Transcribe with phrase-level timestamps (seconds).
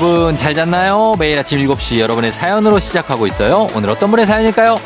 [0.00, 1.14] 여러분 잘 잤나요?
[1.18, 3.66] 매일 아침 7시 여러분의 사연으로 시작하고 있어요.
[3.74, 4.80] 오늘 어떤 분의 사연일까요?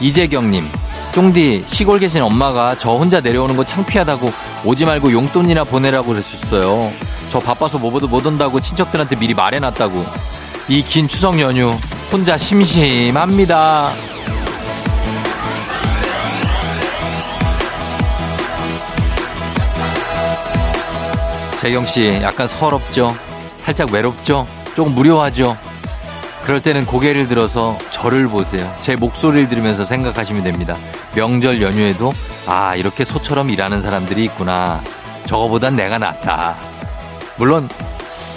[0.00, 0.64] 이재경님,
[1.12, 4.32] 쫑디 시골 계신 엄마가 저 혼자 내려오는 거 창피하다고
[4.64, 6.90] 오지 말고 용돈이나 보내라고 그랬었어요.
[7.28, 10.35] 저 바빠서 뭐보도 못 온다고 친척들한테 미리 말해놨다고.
[10.68, 11.70] 이 긴 추석 연휴
[12.12, 13.92] 혼자 심심합니다.
[21.60, 23.14] 재경 씨 약간 서럽죠?
[23.58, 24.46] 살짝 외롭죠?
[24.74, 25.56] 조금 무료하죠?
[26.44, 28.72] 그럴 때는 고개를 들어서 저를 보세요.
[28.78, 30.76] 제 목소리를 들으면서 생각하시면 됩니다.
[31.16, 32.12] 명절 연휴에도
[32.46, 34.80] 아 이렇게 소처럼 일하는 사람들이 있구나.
[35.24, 36.54] 저거보단 내가 낫다.
[37.36, 37.68] 물론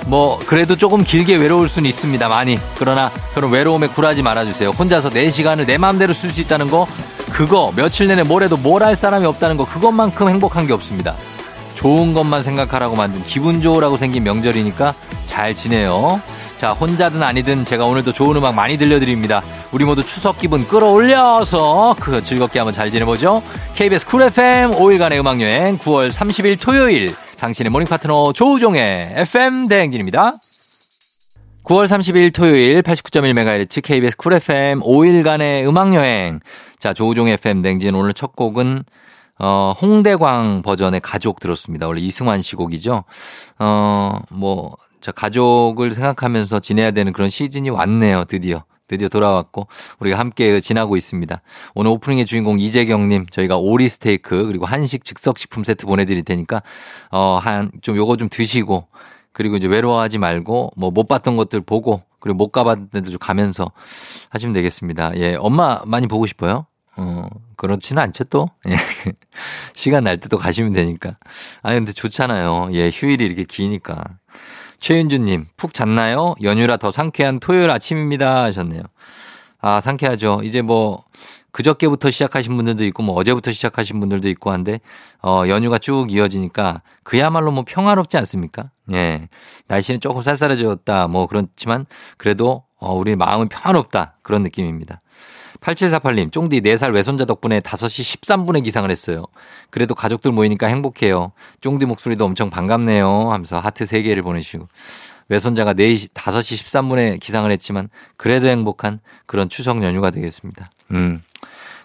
[0.09, 2.27] 뭐 그래도 조금 길게 외로울 수는 있습니다.
[2.27, 2.59] 많이.
[2.79, 4.71] 그러나 그런 외로움에 굴하지 말아주세요.
[4.71, 6.87] 혼자서 내 시간을 내 마음대로 쓸 수 있다는 거
[7.31, 11.15] 그거 며칠 내내 뭘 해도 뭘 할 사람이 없다는 거 그것만큼 행복한 게 없습니다.
[11.75, 14.93] 좋은 것만 생각하라고 만든 기분 좋으라고 생긴 명절이니까
[15.27, 16.19] 잘 지내요.
[16.57, 19.43] 자, 혼자든 아니든 제가 오늘도 좋은 음악 많이 들려드립니다.
[19.71, 23.43] 우리 모두 추석 기분 끌어올려서 그 즐겁게 한번 잘 지내보죠.
[23.75, 30.33] KBS 쿨 FM 5일간의 음악여행 9월 30일 토요일 당신의 모닝 파트너 조우종의 FM 대행진입니다.
[31.63, 36.41] 9월 30일 토요일 89.1MHz KBS 쿨 FM 5일간의 음악여행.
[36.79, 38.83] 자, 조우종 FM 대행진 오늘 첫 곡은
[39.39, 41.87] 어, 홍대광 버전의 가족 들었습니다.
[41.87, 43.05] 원래 이승환 씨 곡이죠.
[43.59, 48.25] 어, 뭐, 자, 가족을 생각하면서 지내야 되는 그런 시즌이 왔네요.
[48.25, 48.63] 드디어.
[48.89, 49.67] 드디어 돌아왔고
[49.99, 51.41] 우리가 함께 지나고 있습니다.
[51.75, 56.61] 오늘 오프닝의 주인공 이재경님 저희가 오리 스테이크 그리고 한식 즉석식품 세트 보내드릴 테니까
[57.11, 58.87] 어한 좀 요거 좀 드시고
[59.31, 63.71] 그리고 이제 외로워하지 말고 뭐 못 봤던 것들 보고 그리고 못 가봤던 데도 좀 가면서
[64.29, 65.15] 하시면 되겠습니다.
[65.17, 66.65] 예, 엄마 많이 보고 싶어요.
[66.97, 68.49] 어, 그렇지는 않죠, 또.
[68.67, 68.75] 예.
[69.73, 71.15] 시간 날 때 또 가시면 되니까.
[71.61, 72.69] 아, 근데 좋잖아요.
[72.73, 74.03] 예, 휴일이 이렇게 기니까.
[74.79, 76.35] 최윤주님, 푹 잤나요?
[76.41, 78.43] 연휴라 더 상쾌한 토요일 아침입니다.
[78.43, 78.83] 하셨네요.
[79.61, 80.41] 아, 상쾌하죠.
[80.43, 81.03] 이제 뭐,
[81.51, 84.79] 그저께부터 시작하신 분들도 있고, 뭐, 어제부터 시작하신 분들도 있고 한데,
[85.21, 88.71] 어, 연휴가 쭉 이어지니까, 그야말로 뭐 평화롭지 않습니까?
[88.93, 89.27] 예.
[89.67, 91.85] 날씨는 조금 쌀쌀해졌다, 뭐, 그렇지만,
[92.17, 94.17] 그래도, 어, 우리 마음은 평화롭다.
[94.21, 95.01] 그런 느낌입니다.
[95.61, 99.25] 8748님, 쫑디 4살 외손자 덕분에 5시 13분에 기상을 했어요.
[99.69, 101.33] 그래도 가족들 모이니까 행복해요.
[101.61, 103.31] 쫑디 목소리도 엄청 반갑네요.
[103.31, 104.67] 하면서 하트 3개를 보내주시고.
[105.27, 110.71] 외손자가 4시, 5시 13분에 기상을 했지만 그래도 행복한 그런 추석 연휴가 되겠습니다.
[110.91, 111.21] 음.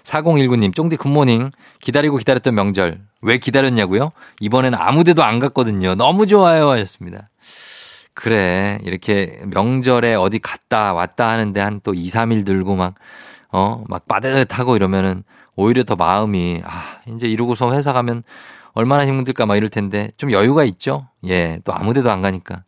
[0.04, 1.50] 4019님, 쫑디 굿모닝.
[1.80, 3.00] 기다리고 기다렸던 명절.
[3.22, 4.12] 왜 기다렸냐고요?
[4.40, 5.94] 이번에는 아무 데도 안 갔거든요.
[5.94, 6.68] 너무 좋아요.
[6.70, 7.28] 하셨습니다.
[8.14, 8.78] 그래.
[8.84, 12.94] 이렇게 명절에 어디 갔다 왔다 하는데 한 또 2, 3일 들고 막
[13.56, 15.22] 어, 막 빠듯하고 이러면은
[15.54, 18.24] 오히려 더 마음이, 아, 이제 이러고서 회사 가면
[18.72, 21.06] 얼마나 힘들까 막 이럴 텐데 좀 여유가 있죠?
[21.24, 22.64] 예, 또 아무 데도 안 가니까.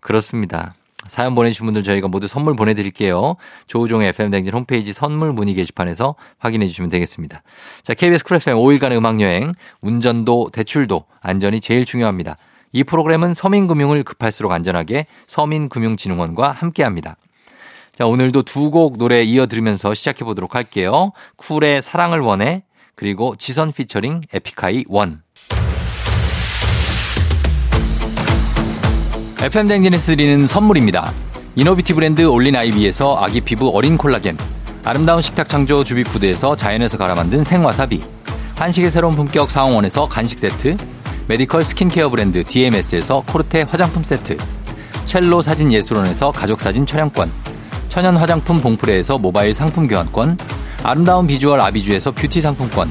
[0.00, 0.74] 그렇습니다.
[1.06, 3.36] 사연 보내주신 분들 저희가 모두 선물 보내드릴게요.
[3.68, 7.44] 조우종의 FM 대행진 홈페이지 선물 문의 게시판에서 확인해 주시면 되겠습니다.
[7.84, 12.36] 자, KBS 쿨 FM 5일간의 음악여행, 운전도, 대출도, 안전이 제일 중요합니다.
[12.72, 17.16] 이 프로그램은 서민금융을 급할수록 안전하게 서민금융진흥원과 함께합니다.
[17.98, 21.10] 자, 오늘도 두 곡 노래 이어 들으면서 시작해 보도록 할게요.
[21.34, 22.62] 쿨의 사랑을 원해
[22.94, 25.22] 그리고 지선 피처링 에픽하이 One.
[29.42, 31.12] FM 대행진에서 드리는 선물입니다.
[31.56, 34.38] 이노비티 브랜드 올린 아이비에서 아기 피부 어린 콜라겐.
[34.84, 38.04] 아름다운 식탁 창조 주비푸드에서 자연에서 갈아 만든 생와사비.
[38.54, 40.76] 한식의 새로운 품격 사홍원에서 간식 세트.
[41.26, 44.36] 메디컬 스킨케어 브랜드 DMS에서 코르테 화장품 세트.
[45.04, 47.57] 첼로 사진 예술원에서 가족 사진 촬영권.
[47.88, 50.38] 천연 화장품 봉프레에서 모바일 상품 교환권,
[50.82, 52.90] 아름다운 비주얼 아비주에서 뷰티 상품권,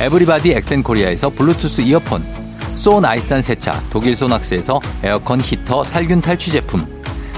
[0.00, 2.24] 에브리바디 엑센코리아에서 블루투스 이어폰,
[2.76, 6.86] 소 나이산 세차 독일 소낙스에서 에어컨 히터 살균 탈취 제품,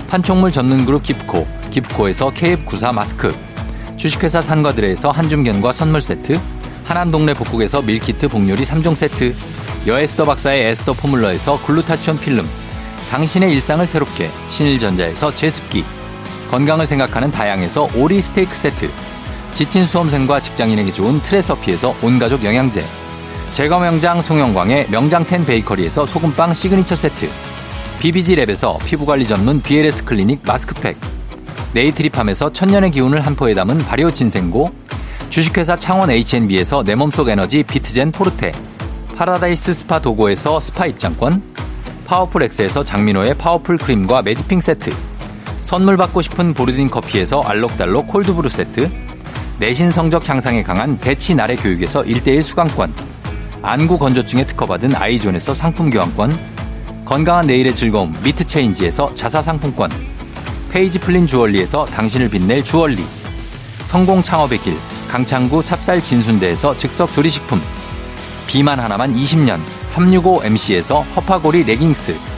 [0.08, 3.34] 판촉물 전문 그룹 기프코, 기프코에서 KF94 마스크,
[3.96, 6.38] 주식회사 산과들에서 한줌견과 선물 세트,
[6.84, 9.34] 하남 동네 복국에서 밀키트 복요리 3종 세트,
[9.86, 12.46] 여에스더 박사의 에스더 포뮬러에서 글루타치온 필름,
[13.10, 15.84] 당신의 일상을 새롭게 신일전자에서 제습기,
[16.50, 18.90] 건강을 생각하는 다양에서 오리 스테이크 세트,
[19.52, 22.84] 지친 수험생과 직장인에게 좋은 트레서피에서 온가족 영양제,
[23.52, 27.28] 제거 명장 송영광의 명장텐 베이커리에서 소금빵 시그니처 세트,
[28.00, 30.96] BBG랩에서 피부관리 전문 BLS 클리닉 마스크팩,
[31.72, 34.70] 네이트리팜에서 천년의 기운을 한 포에 담은 발효 진생고,
[35.30, 38.52] 주식회사 창원 H&B에서 내 몸속 에너지 비트젠 포르테,
[39.16, 41.42] 파라다이스 스파 도고에서 스파 입장권,
[42.06, 44.90] 파워풀 엑스에서 장민호의 파워풀 크림과 메디핑 세트,
[45.66, 48.88] 선물 받고 싶은 보르딘 커피에서 알록달록 cold brew 세트,
[49.58, 52.94] 내신 성적 향상에 강한 대치 나래 교육에서 1대1 수강권,
[53.62, 56.38] 안구 건조증에 특허받은 아이존에서 상품 교환권,
[57.04, 59.90] 건강한 내일의 즐거움 미트체인지에서 자사 상품권,
[60.70, 63.04] 페이지 플린 주얼리에서 당신을 빛낼 주얼리,
[63.86, 64.76] 성공 창업의 길
[65.08, 67.60] 강창구 찹쌀 진순대에서 즉석 조리식품,
[68.46, 72.35] 비만 하나만 20년 365MC에서 허파고리 레깅스,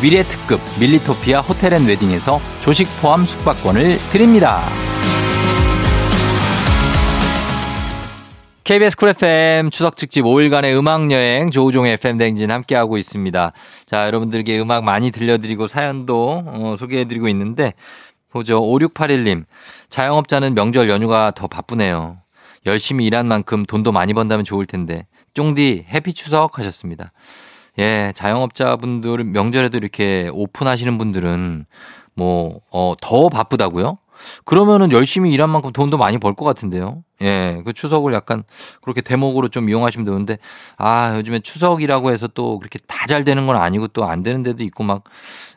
[0.00, 4.62] 미래 특급 밀리토피아 호텔 앤 웨딩에서 조식 포함 숙박권을 드립니다.
[8.64, 13.52] KBS 쿨 FM 추석 특집 5일간의 음악 여행 조우종의 FM 대행진 함께하고 있습니다.
[13.86, 17.74] 자, 여러분들께 음악 많이 들려드리고 사연도 어, 소개해드리고 있는데
[18.30, 18.62] 보죠.
[18.62, 19.44] 5681님.
[19.90, 22.18] 자영업자는 명절 연휴가 더 바쁘네요.
[22.64, 25.06] 열심히 일한 만큼 돈도 많이 번다면 좋을 텐데.
[25.34, 27.12] 쫑디 해피 추석 하셨습니다.
[27.78, 31.66] 예, 자영업자분들 명절에도 이렇게 오픈하시는 분들은
[32.14, 33.98] 뭐, 어, 더 바쁘다고요?
[34.44, 37.02] 그러면은 열심히 일한 만큼 돈도 많이 벌 것 같은데요.
[37.22, 38.42] 예, 그 추석을 약간
[38.82, 40.36] 그렇게 대목으로 좀 이용하시면 되는데,
[40.76, 44.62] 아, 요즘에 추석이라고 해서 또 그렇게 다 잘 되는 건 아니고 또 안 되는 데도
[44.64, 45.04] 있고 막,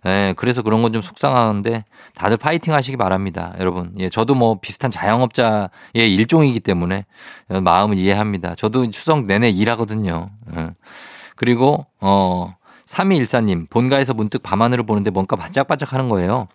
[0.05, 1.83] 예, 그래서 그런 건 좀 속상한데
[2.15, 3.53] 다들 파이팅 하시기 바랍니다.
[3.59, 3.93] 여러분.
[3.99, 7.05] 예, 저도 뭐 비슷한 자영업자의 일종이기 때문에
[7.49, 8.55] 마음을 이해합니다.
[8.55, 10.29] 저도 추석 내내 일하거든요.
[10.57, 10.69] 예.
[11.43, 12.55] 그리고, 어,
[12.85, 16.47] 3214님, 본가에서 문득 밤하늘을 보는데 뭔가 반짝반짝 하는 거예요.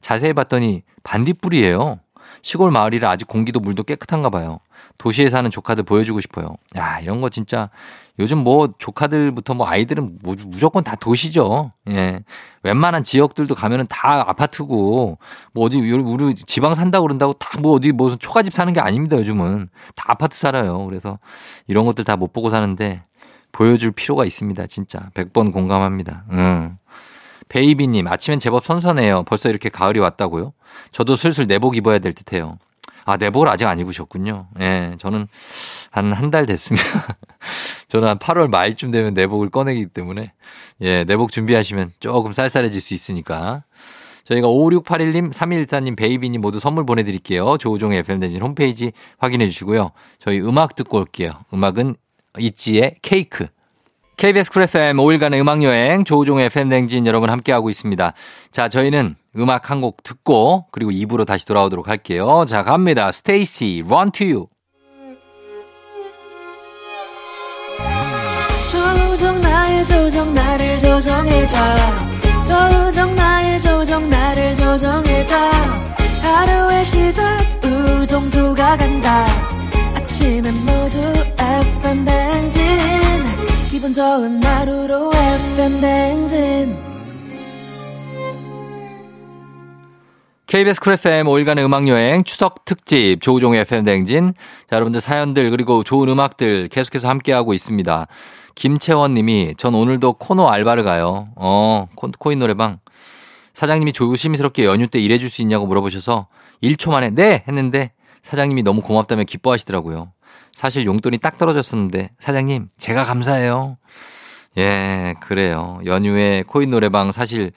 [0.00, 2.00] 자세히 봤더니 반딧불이에요.
[2.44, 4.58] 시골 마을이라 아직 공기도 물도 깨끗한가 봐요.
[4.98, 6.56] 도시에 사는 조카들 보여주고 싶어요.
[6.76, 7.70] 야, 이런 거 진짜
[8.18, 11.70] 요즘 뭐 조카들부터 뭐 아이들은 무조건 다 도시죠.
[11.88, 12.24] 예.
[12.64, 15.18] 웬만한 지역들도 가면은 다 아파트고
[15.52, 19.16] 뭐 어디 우리 지방 산다고 그런다고 다 뭐 어디 무슨 초가집 사는 게 아닙니다.
[19.16, 20.84] 요즘은 다 아파트 살아요.
[20.86, 21.20] 그래서
[21.68, 23.04] 이런 것들 다 못 보고 사는데
[23.52, 24.66] 보여줄 필요가 있습니다.
[24.66, 25.10] 진짜.
[25.14, 26.24] 100번 공감합니다.
[26.32, 26.78] 응.
[27.48, 29.24] 베이비님, 아침엔 제법 선선해요.
[29.24, 30.52] 벌써 이렇게 가을이 왔다고요?
[30.90, 32.58] 저도 슬슬 내복 입어야 될 듯 해요.
[33.04, 34.46] 아, 내복을 아직 안 입으셨군요.
[34.60, 35.26] 예, 저는
[35.90, 37.18] 한 한 달 됐습니다.
[37.88, 40.32] 저는 한 8월 말쯤 되면 내복을 꺼내기 때문에,
[40.80, 43.64] 예, 내복 준비하시면 조금 쌀쌀해질 수 있으니까.
[44.24, 47.58] 저희가 5681님, 3114님, 베이비님 모두 선물 보내드릴게요.
[47.58, 49.90] 조우종의 FM댕진 홈페이지 확인해 주시고요.
[50.20, 51.32] 저희 음악 듣고 올게요.
[51.52, 51.96] 음악은
[52.38, 53.46] ITZY의 CAKE.
[54.16, 58.12] KBS Cool FM 5일간의 음악여행 조우종의 FM댕진 여러분 함께하고 있습니다.
[58.52, 62.44] 자, 저희는 음악 한 곡 듣고 그리고 2부로 다시 돌아오도록 할게요.
[62.46, 63.10] 자, 갑니다.
[63.10, 64.46] 스테이시, Run to You.
[68.70, 71.56] 조정 나의 조정 나를 조정해줘
[72.44, 75.34] 조정 나의 조정 나를 조정해줘
[76.22, 79.26] 하루의 시절 우정조가 간다
[79.94, 81.12] 아침엔 모두
[81.82, 82.62] FM 댕진
[83.68, 86.76] 기분 좋은 하루로 FM 댕진
[90.46, 94.32] KBS Cool FM 5일간의 음악여행 추석 특집 조우종의 FM 댕진
[94.70, 98.06] 자, 여러분들 사연들 그리고 좋은 음악들 계속해서 함께하고 있습니다.
[98.54, 101.30] 김채원 님이 전 오늘도 코너 알바를 가요.
[101.34, 102.78] 어, 코인 노래방.
[103.54, 106.28] 사장님이 조심스럽게 연휴 때 일해줄 수 있냐고 물어보셔서
[106.62, 107.42] 1초 만에 네!
[107.48, 107.90] 했는데
[108.22, 110.12] 사장님이 너무 고맙다며 기뻐하시더라고요.
[110.54, 113.78] 사실 용돈이 딱 떨어졌었는데 사장님 제가 감사해요.
[114.58, 115.80] 예, 그래요.
[115.86, 117.52] 연휴에 코인 노래방 사실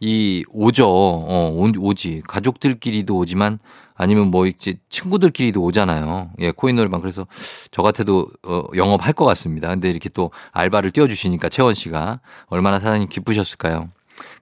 [0.00, 0.88] 이 오죠.
[0.88, 2.22] 어, 오지.
[2.26, 3.58] 가족들끼리도 오지만
[3.94, 6.30] 아니면 뭐 이제 친구들끼리도 오잖아요.
[6.38, 7.26] 예, 코인 노래방 그래서
[7.70, 9.68] 저 같아도 어, 영업할 것 같습니다.
[9.68, 13.90] 근데 이렇게 또 알바를 띄워 주시니까 채원 씨가 얼마나 사장님 기쁘셨을까요?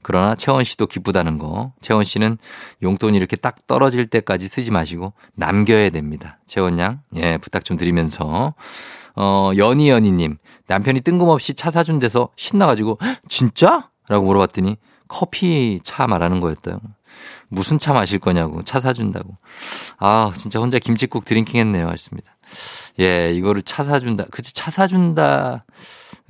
[0.06, 1.72] 그러나 채원 씨도 기쁘다는 거.
[1.80, 2.38] 채원 씨는
[2.80, 6.38] 용돈이 이렇게 딱 떨어질 때까지 쓰지 마시고 남겨야 됩니다.
[6.46, 8.54] 채원 양, 예, 부탁 좀 드리면서.
[9.16, 10.36] 어, 연희연희님.
[10.68, 13.90] 남편이 뜬금없이 차 사준대서 신나가지고, 진짜?
[14.06, 14.76] 라고 물어봤더니
[15.08, 16.78] 커피 차 말하는 거였어요.
[17.48, 19.36] 무슨 차 마실 거냐고 차 사준다고.
[19.98, 21.88] 아, 진짜 혼자 김치국 drinking 했네요.
[21.88, 22.36] 하셨습니다.
[23.00, 24.26] 예, 이거를 차 사준다.
[24.30, 25.64] 그치, 차 사준다.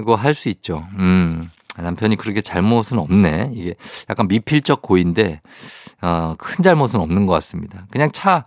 [0.00, 0.86] 이거 할 수 있죠.
[0.96, 1.50] 음.
[1.82, 3.50] 남편이 그렇게 잘못은 없네.
[3.54, 3.74] 이게
[4.10, 5.40] 약간 미필적 고의인데,
[6.02, 7.86] 어, 큰 잘못은 없는 것 같습니다.
[7.90, 8.44] 그냥 차,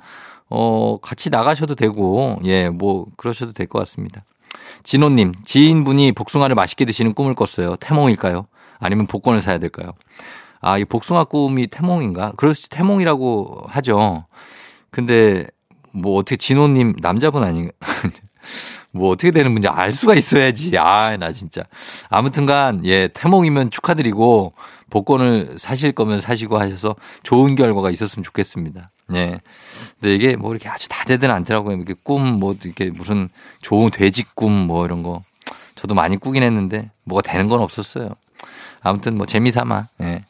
[0.50, 4.24] 어, 같이 나가셔도 되고, 예, 뭐, 그러셔도 될 것 같습니다.
[4.84, 7.76] 진호님, 지인분이 복숭아를 맛있게 드시는 꿈을 꿨어요.
[7.78, 8.48] 태몽일까요?
[8.80, 9.92] 아니면 복권을 사야 될까요?
[10.62, 12.34] 아, 이 복숭아 꿈이 태몽인가?
[12.38, 14.26] 그래서 태몽이라고 하죠.
[14.92, 15.46] 근데,
[15.92, 17.72] 뭐, 어떻게 진호님 남자분 아닌가?
[18.92, 20.78] 뭐 어떻게 되는 건지 알 수가 있어야지.
[20.78, 21.64] 아, 나 진짜.
[22.10, 24.54] 아무튼간, 예, 태몽이면 축하드리고,
[24.90, 28.90] 복권을 사실 거면 사시고 하셔서 좋은 결과가 있었으면 좋겠습니다.
[29.14, 29.40] 예.
[30.00, 31.76] 근데 이게 뭐 이렇게 아주 다 되진 않더라고요.
[31.76, 33.30] 이렇게 꿈, 뭐 이렇게 무슨
[33.62, 35.22] 좋은 돼지 꿈 뭐 이런 거.
[35.76, 38.16] 저도 많이 꾸긴 했는데, 뭐가 되는 건 없었어요.
[38.82, 39.84] 아무튼 뭐 재미삼아.
[40.02, 40.24] 예.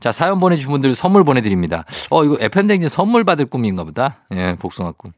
[0.00, 1.84] 자, 사연 보내주신 분들 선물 보내드립니다.
[2.10, 4.18] 어, 이거 FM댕진 선물 받을 꿈인가 보다.
[4.34, 5.12] 예, 복숭아 꿈.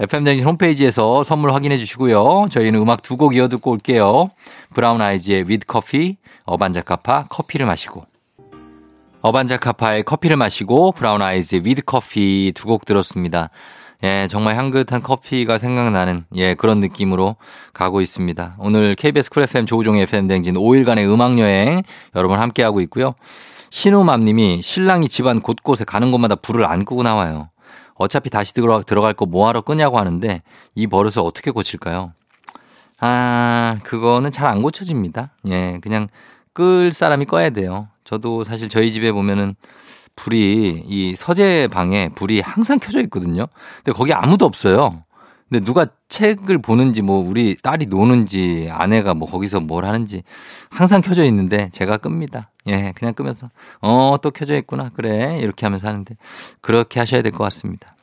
[0.00, 2.46] FM댕진 홈페이지에서 선물 확인해 주시고요.
[2.50, 4.30] 저희는 음악 두 곡 이어 듣고 올게요.
[4.74, 8.06] Brown Eyes의 With Coffee, 어반자카파 커피를 마시고.
[9.22, 13.50] 어반자카파의 커피를 마시고 Brown Eyes의 With Coffee 두 곡 들었습니다.
[14.02, 17.36] 예, 정말 향긋한 커피가 생각나는 예, 그런 느낌으로
[17.74, 18.56] 가고 있습니다.
[18.58, 21.82] 오늘 KBS Cool FM 조우종의 FM 댕진 5일간의 음악 여행
[22.16, 23.14] 여러분 함께 하고 있고요.
[23.70, 27.50] 신우맘 님이 신랑이 집안 곳곳에 가는 곳마다 불을 안 끄고 나와요.
[27.94, 30.42] 어차피 다시 들어, 들어갈 거 뭐하러 끄냐고 하는데
[30.74, 32.14] 이 버릇을 어떻게 고칠까요?
[33.00, 35.30] 아, 그거는 잘 안 고쳐집니다.
[35.48, 36.08] 예, 그냥
[36.54, 37.88] 끌 사람이 꺼야 돼요.
[38.04, 39.54] 저도 사실 저희 집에 보면은
[40.20, 43.46] 불이 이 서재 방에 불이 항상 켜져 있거든요.
[43.76, 45.02] 근데 거기 아무도 없어요.
[45.48, 50.22] 근데 누가 책을 보는지 뭐 우리 딸이 노는지 아내가 뭐 거기서 뭘 하는지
[50.68, 52.50] 항상 켜져 있는데 제가 끕니다.
[52.66, 53.48] 예, 그냥 끄면서
[53.80, 54.90] 어, 또 켜져 있구나.
[54.94, 55.38] 그래.
[55.40, 56.14] 이렇게 하면서 하는데
[56.60, 57.96] 그렇게 하셔야 될 것 같습니다.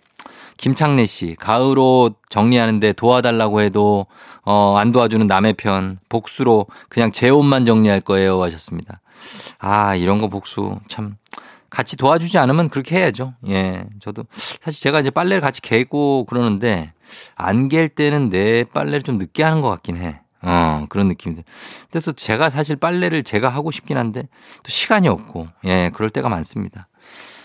[0.58, 4.08] 김창래 씨, 가을 옷 정리하는데 도와달라고 해도
[4.44, 9.02] 어, 안 도와주는 남의 편 복수로 그냥 제 옷만 정리할 거예요 하셨습니다.
[9.60, 11.16] 아, 이런 거 복수 참
[11.78, 13.36] 같이 도와주지 않으면 그렇게 해야죠.
[13.50, 13.86] 예.
[14.00, 14.24] 저도
[14.62, 16.92] 사실 제가 이제 빨래를 같이 개고 그러는데
[17.36, 20.20] 안 갤 때는 내 빨래를 좀 늦게 하는 것 같긴 해.
[20.42, 21.44] 어, 그런 느낌인데.
[21.92, 24.24] 근데 또 제가 사실 빨래를 제가 하고 싶긴 한데
[24.64, 26.88] 또 시간이 없고, 예, 그럴 때가 많습니다.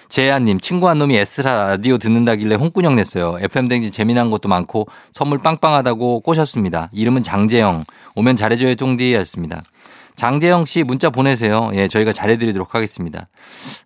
[0.09, 3.37] 재한님, 친구 한 놈이 에스라 라디오 듣는다길래 홍군형 냈어요.
[3.39, 6.89] FM댕진 재미난 것도 많고 선물 빵빵하다고 꼬셨습니다.
[6.93, 7.85] 이름은 장재영.
[8.15, 9.13] 오면 잘해줘요, 쫑디.
[9.15, 9.63] 였습니다.
[10.15, 11.71] 장재영 씨 문자 보내세요.
[11.75, 13.29] 예, 저희가 잘해드리도록 하겠습니다.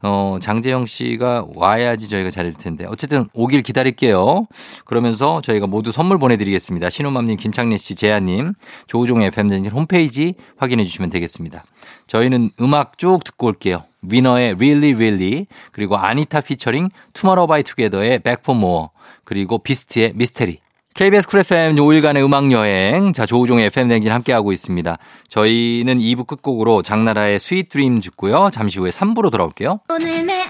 [0.03, 2.85] 어, 장재영 씨가 와야지 저희가 잘해줄 텐데.
[2.89, 4.47] 어쨌든 오길 기다릴게요.
[4.85, 6.91] 그러면서 저희가 모두 선물 보내드리겠습니다.
[6.91, 8.55] 신호맘님, 김창래 씨, 재한님,
[8.87, 11.65] 조우종의 FM댕진 홈페이지 확인해 주시면 되겠습니다.
[12.07, 13.85] 저희는 음악 쭉 듣고 올게요.
[14.03, 18.89] 위너의 Really Really 그리고 Anitta featuring Tomorrow by Together의 Back for More
[19.25, 20.59] 그리고 BEAST의 Mystery
[20.97, 23.13] KBS Cool FM 5일간의 음악 여행.
[23.13, 24.97] 자, 조우종의 FM 댕진 함께하고 있습니다.
[25.29, 28.49] 저희는 2부 끝곡으로 장나라의 Sweet Dream 듣고요.
[28.51, 29.81] 잠시 후에 3부로 돌아올게요.
[29.91, 30.43] 오늘 내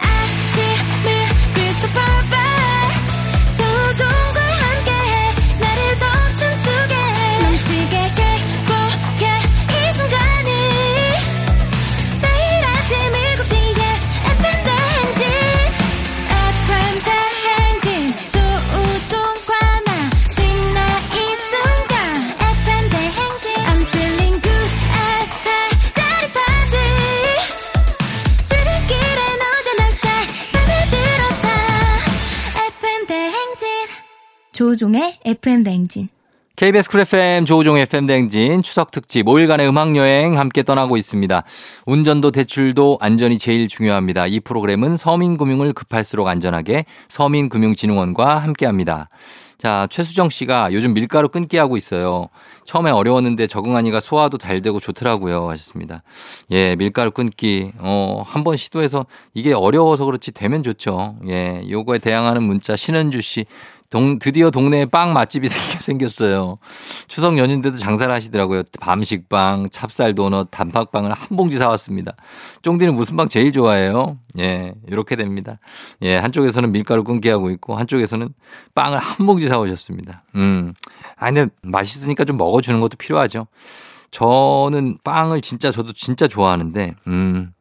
[34.56, 36.08] 조우종의 FM 댕진.
[36.56, 41.42] KBS Cool FM 조우종 FM 댕진 추석 특집 5일간의 음악 여행 함께 떠나고 있습니다.
[41.84, 44.26] 운전도 대출도 안전이 제일 중요합니다.
[44.26, 49.10] 이 프로그램은 서민금융을 급할수록 안전하게 서민금융진흥원과 함께합니다.
[49.58, 52.28] 자, 최수정 씨가 요즘 밀가루 끊기 하고 있어요.
[52.64, 55.48] 처음에 어려웠는데 적응하니까 소화도 잘 되고 좋더라고요.
[55.50, 56.02] 하셨습니다.
[56.50, 57.72] 예, 밀가루 끊기.
[57.78, 61.16] 어, 한번 시도해서 이게 어려워서 그렇지 되면 좋죠.
[61.28, 63.46] 예, 요거에 대항하는 문자 신은주 씨.
[63.96, 65.48] 동, 드디어 동네에 빵 맛집이
[65.80, 66.58] 생겼어요.
[67.08, 68.64] 추석 연휴인데도 장사를 하시더라고요.
[68.78, 72.12] 밤식빵, 찹쌀 도넛, 단팥빵을 한 봉지 사왔습니다.
[72.60, 74.18] 쫑디는 무슨 빵 제일 좋아해요?
[74.38, 75.58] 예, 이렇게 됩니다.
[76.02, 78.28] 예, 한쪽에서는 밀가루 끊기 하고 있고, 한쪽에서는
[78.74, 80.24] 빵을 한 봉지 사오셨습니다.
[80.34, 80.74] 음.
[81.16, 83.46] 아, 근데 맛있으니까 좀 먹어주는 것도 필요하죠.
[84.10, 87.54] 저는 빵을 진짜, 저도 진짜 좋아하는데, 음.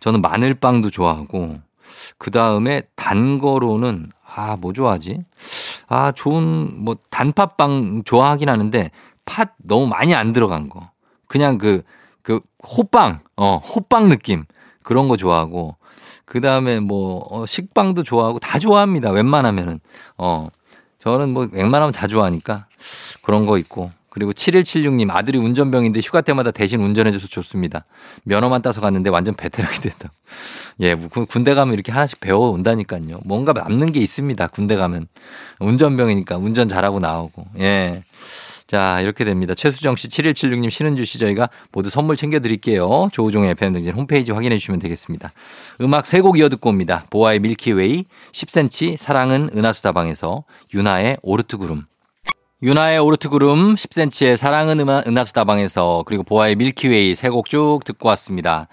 [0.00, 1.58] 저는 마늘빵도 좋아하고,
[2.16, 5.24] 그 다음에 단 거로는 아, 뭐 좋아하지?
[5.88, 8.90] 아, 좋은, 뭐, 단팥빵 좋아하긴 하는데,
[9.24, 10.92] 팥 너무 많이 안 들어간 거.
[11.26, 11.82] 그냥 그,
[12.22, 14.44] 그, 호빵, 어, 호빵 느낌.
[14.84, 15.76] 그런 거 좋아하고,
[16.24, 19.10] 그 다음에 뭐, 어, 식빵도 좋아하고, 다 좋아합니다.
[19.10, 19.80] 웬만하면은.
[20.18, 20.46] 어,
[21.00, 22.66] 저는 뭐, 웬만하면 다 좋아하니까,
[23.22, 23.90] 그런 거 있고.
[24.18, 27.84] 그리고 7176님 아들이 운전병인데 휴가 때마다 대신 운전해줘서 좋습니다.
[28.24, 30.10] 면허만 따서 갔는데 완전 베테랑이 됐다.
[30.80, 33.20] 예, 군대 가면 이렇게 하나씩 배워온다니까요.
[33.24, 34.48] 뭔가 남는 게 있습니다.
[34.48, 35.06] 군대 가면.
[35.60, 37.46] 운전병이니까 운전 잘하고 나오고.
[37.60, 38.02] 예.
[38.66, 39.54] 자, 이렇게 됩니다.
[39.54, 43.08] 최수정 씨, 7176님, 신은주 씨 저희가 모두 선물 챙겨드릴게요.
[43.12, 45.32] 조우종의 FM 댕진 홈페이지 확인해 주시면 되겠습니다.
[45.80, 47.06] 음악 세 곡 이어 듣고 옵니다.
[47.10, 50.44] 보아의 Milky Way, 10cm, 사랑은 은하수다방에서,
[50.74, 51.86] 윤하의 오르트구름.
[52.60, 58.66] 윤하의 오르트구름 10cm의 사랑은 은하, 은하수다방에서 그리고 보아의 Milky Way 세 곡 쭉 듣고 왔습니다.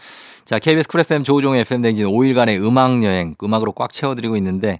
[0.43, 4.79] 자, KBS Cool FM 조우종의 FM 댕진 5일간의 음악여행 음악으로 꽉 채워드리고 있는데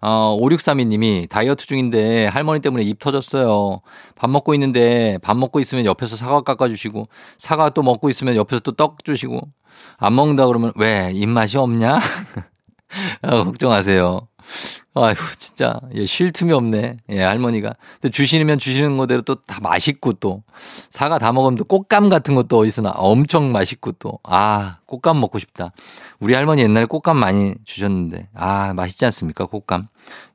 [0.00, 3.80] 어, 5632님이 다이어트 중인데 할머니 때문에 입 터졌어요.
[4.14, 7.08] 밥 먹고 있는데 밥 먹고 있으면 옆에서 사과 깎아주시고
[7.38, 9.40] 사과 또 먹고 있으면 옆에서 또 떡 주시고
[9.98, 12.00] 안 먹는다 그러면 왜 입맛이 없냐?
[13.22, 14.28] 아, 걱정하세요.
[14.96, 15.80] 아휴, 진짜.
[15.94, 16.98] 예, 쉴 틈이 없네.
[17.10, 17.74] 예, 할머니가.
[18.00, 20.42] 근데 주시면 주시는 거대로 또 다 맛있고 또.
[20.88, 24.20] 사과 다 먹으면 또 꽃감 같은 것도 어디서 나 엄청 맛있고 또.
[24.22, 25.72] 아, 꽃감 먹고 싶다.
[26.20, 28.28] 우리 할머니 옛날에 꽃감 많이 주셨는데.
[28.34, 29.46] 아, 맛있지 않습니까?
[29.46, 29.88] 꽃감.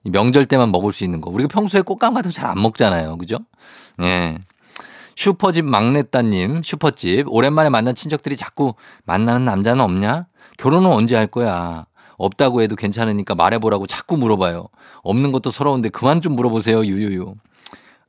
[0.03, 1.29] 명절 때만 먹을 수 있는 거.
[1.31, 3.17] 우리가 평소에 꽃감 같은 거 잘 안 먹잖아요.
[3.17, 3.37] 그죠?
[4.01, 4.37] 예.
[5.15, 7.25] 슈퍼집 막내따님, 슈퍼집.
[7.29, 8.73] 오랜만에 만난 친척들이 자꾸
[9.05, 10.27] 만나는 남자는 없냐?
[10.57, 11.85] 결혼은 언제 할 거야?
[12.19, 14.67] 없다고 해도 괜찮으니까 말해보라고 자꾸 물어봐요.
[15.01, 16.85] 없는 것도 서러운데 그만 좀 물어보세요.
[16.85, 17.33] 유유유.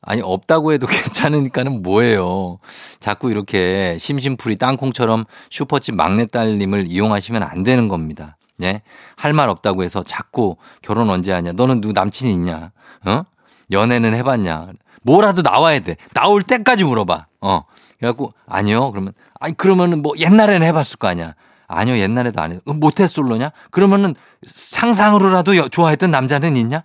[0.02, 2.58] 아니 없다고 해도 괜찮으니까는 뭐예요.
[2.98, 8.36] 자꾸 이렇게 심심풀이 땅콩처럼 슈퍼집 막내딸님을 이용하시면 안 되는 겁니다.
[8.62, 8.82] 예?
[9.16, 11.52] 할 말 없다고 해서 자꾸 결혼 언제 하냐.
[11.52, 12.72] 너는 누구 남친이 있냐.
[13.06, 13.22] 어?
[13.70, 14.68] 연애는 해봤냐.
[15.02, 15.96] 뭐라도 나와야 돼.
[16.12, 17.26] 나올 때까지 물어봐.
[17.40, 17.62] 어.
[17.98, 18.90] 그래갖고 아니요.
[18.90, 21.34] 그러면 아니 그러면은 뭐 옛날에는 해봤을 거 아니야.
[21.72, 22.60] 아니요, 옛날에도 안 했어.
[22.66, 23.52] 모태솔로냐?
[23.70, 26.82] 그러면은 상상으로라도 좋아했던 남자는 있냐?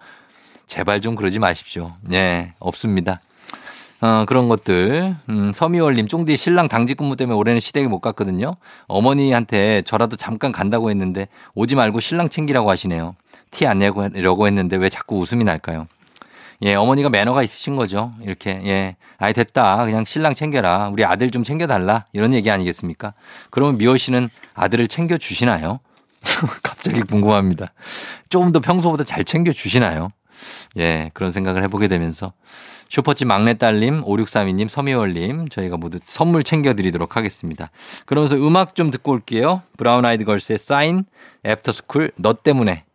[0.67, 1.93] 제발 좀 그러지 마십시오.
[2.13, 3.19] 예, 없습니다.
[4.01, 5.15] 어, 그런 것들.
[5.29, 8.57] 음, 서미월님, 쫑디 신랑 당직 근무 때문에 올해는 시댁에 못 갔거든요.
[8.87, 13.15] 어머니한테 저라도 잠깐 간다고 했는데 오지 말고 신랑 챙기라고 하시네요.
[13.51, 15.87] 티 안 내려고 했는데 왜 자꾸 웃음이 날까요?
[16.61, 18.13] 예, 어머니가 매너가 있으신 거죠.
[18.21, 18.95] 이렇게, 예.
[19.17, 19.83] 아이, 됐다.
[19.85, 20.89] 그냥 신랑 챙겨라.
[20.89, 22.05] 우리 아들 좀 챙겨달라.
[22.13, 23.13] 이런 얘기 아니겠습니까?
[23.49, 25.79] 그러면 미호 씨는 아들을 챙겨주시나요?
[26.63, 27.73] 갑자기 궁금합니다.
[28.29, 30.09] 조금 더 평소보다 잘 챙겨주시나요?
[30.77, 32.33] 예, 그런 생각을 해보게 되면서
[32.89, 37.71] 슈퍼집 막내딸님, 5632님, 서미월님, 저희가 모두 선물 챙겨드리도록 하겠습니다.
[38.05, 39.63] 그러면서 음악 좀 듣고 올게요.
[39.77, 41.05] Brown Eyed Girls의 Sign,
[41.45, 42.85] After School, 너 때문에.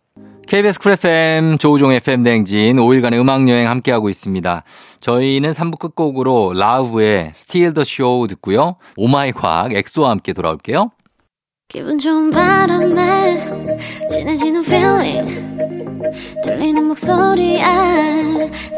[0.51, 4.65] KBS Cool FM 조우종 FM 댕진 5일간의 음악 여행 함께하고 있습니다.
[4.99, 8.75] 저희는 3부 끝곡으로 Lauv의 Steal the Show 듣고요.
[8.97, 10.91] Oh My 과학 엑소와 함께 돌아올게요.
[11.69, 13.37] 기분 좋은 바람에
[14.11, 15.41] 진해지는 feeling
[16.43, 17.63] 들리는 목소리에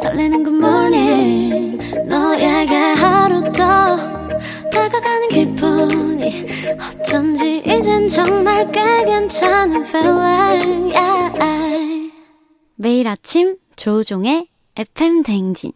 [0.02, 3.96] 설레는 good morning 너에게 하루 더
[4.72, 6.46] 다가가는 기분이
[6.80, 12.12] 어쩐지 이젠 정말 꽤 괜찮은 feeling yeah.
[12.76, 15.72] 매일 아침 조종의 FM 댕진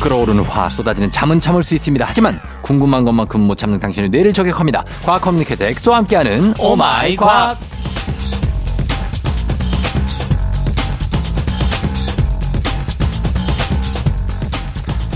[0.00, 2.04] 끓어오르는 화 쏟아지는 잠은 참을 수 있습니다.
[2.08, 4.84] 하지만 궁금한 것만큼 못 참는 당신의 뇌를 저격합니다.
[5.04, 7.56] 과학 communicator 엑소와 함께하는 Oh My 과학.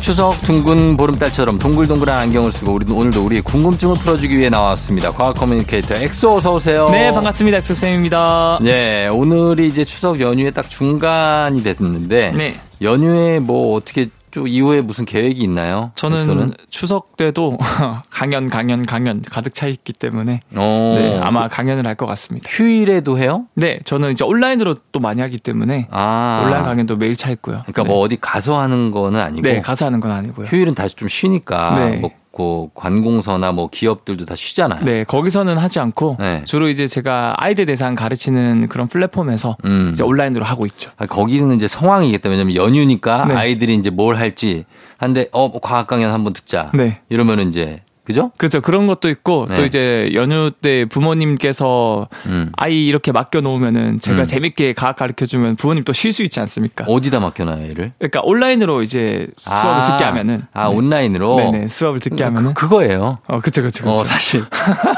[0.06, 5.10] 추석 둥근 보름달처럼 동글동글한 안경을 쓰고 우리 오늘도 우리의 궁금증을 풀어주기 위해 나왔습니다.
[5.10, 6.88] 과학 communicator 엑소 어서 오세요.
[6.90, 7.58] 네 반갑습니다.
[7.58, 8.60] 엑소 쌤입니다.
[8.62, 12.54] 네 오늘이 이제 추석 연휴에 딱 중간이 됐는데 네.
[12.82, 15.92] 연휴에 뭐 어떻게 또 이후에 무슨 계획이 있나요?
[15.94, 16.52] 저는 엑소는?
[16.68, 17.56] 추석 때도
[18.10, 20.94] 강연, 강연, 강연 가득 차 있기 때문에 어.
[20.98, 22.46] 네, 아마 강연을 할 것 같습니다.
[22.50, 23.46] 휴일에도 해요?
[23.54, 26.42] 네, 저는 이제 온라인으로 또 많이 하기 때문에 아.
[26.44, 27.62] 온라인 강연도 매일 차 있고요.
[27.62, 27.94] 그러니까 뭐 네.
[27.94, 30.46] 뭐 어디 가서 하는 거는 아니고 네, 가서 하는 건 아니고요.
[30.48, 31.96] 휴일은 다시 좀 쉬니까 네.
[31.96, 34.84] 뭐 그 관공서나 뭐 기업들도 다 쉬잖아요.
[34.84, 36.44] 네, 거기서는 하지 않고 네.
[36.44, 39.88] 주로 이제 제가 아이들 대상 가르치는 그런 플랫폼에서 음.
[39.92, 40.90] 이제 온라인으로 하고 있죠.
[40.98, 43.34] 아, 거기는 이제 성황이기 때문에 연휴니까 네.
[43.34, 44.66] 아이들이 이제 뭘 할지
[44.98, 46.70] 한데 어뭐 과학 강연 한번 듣자.
[46.74, 47.00] 네.
[47.08, 48.30] 이러면은 이제 그죠?
[48.36, 48.60] 그죠.
[48.60, 49.54] 그런 것도 있고 네.
[49.56, 52.52] 또 이제 연휴 때 부모님께서 음.
[52.56, 54.24] 아이 이렇게 맡겨 놓으면은 제가 음.
[54.24, 56.84] 재밌게 과학 가르쳐 주면 부모님 또 쉴 수 있지 않습니까?
[56.86, 57.92] 어디다 맡겨 놔요, 얘를?
[57.98, 59.82] 그러니까 온라인으로 이제 수업을 아.
[59.82, 60.76] 듣게 하면은 아, 네.
[60.76, 61.68] 온라인으로 네, 네.
[61.68, 63.90] 수업을 듣게 그, 하면은 그, 거예요 어, 그쵸 그쵸 그쵸.
[63.92, 64.44] 어, 사실.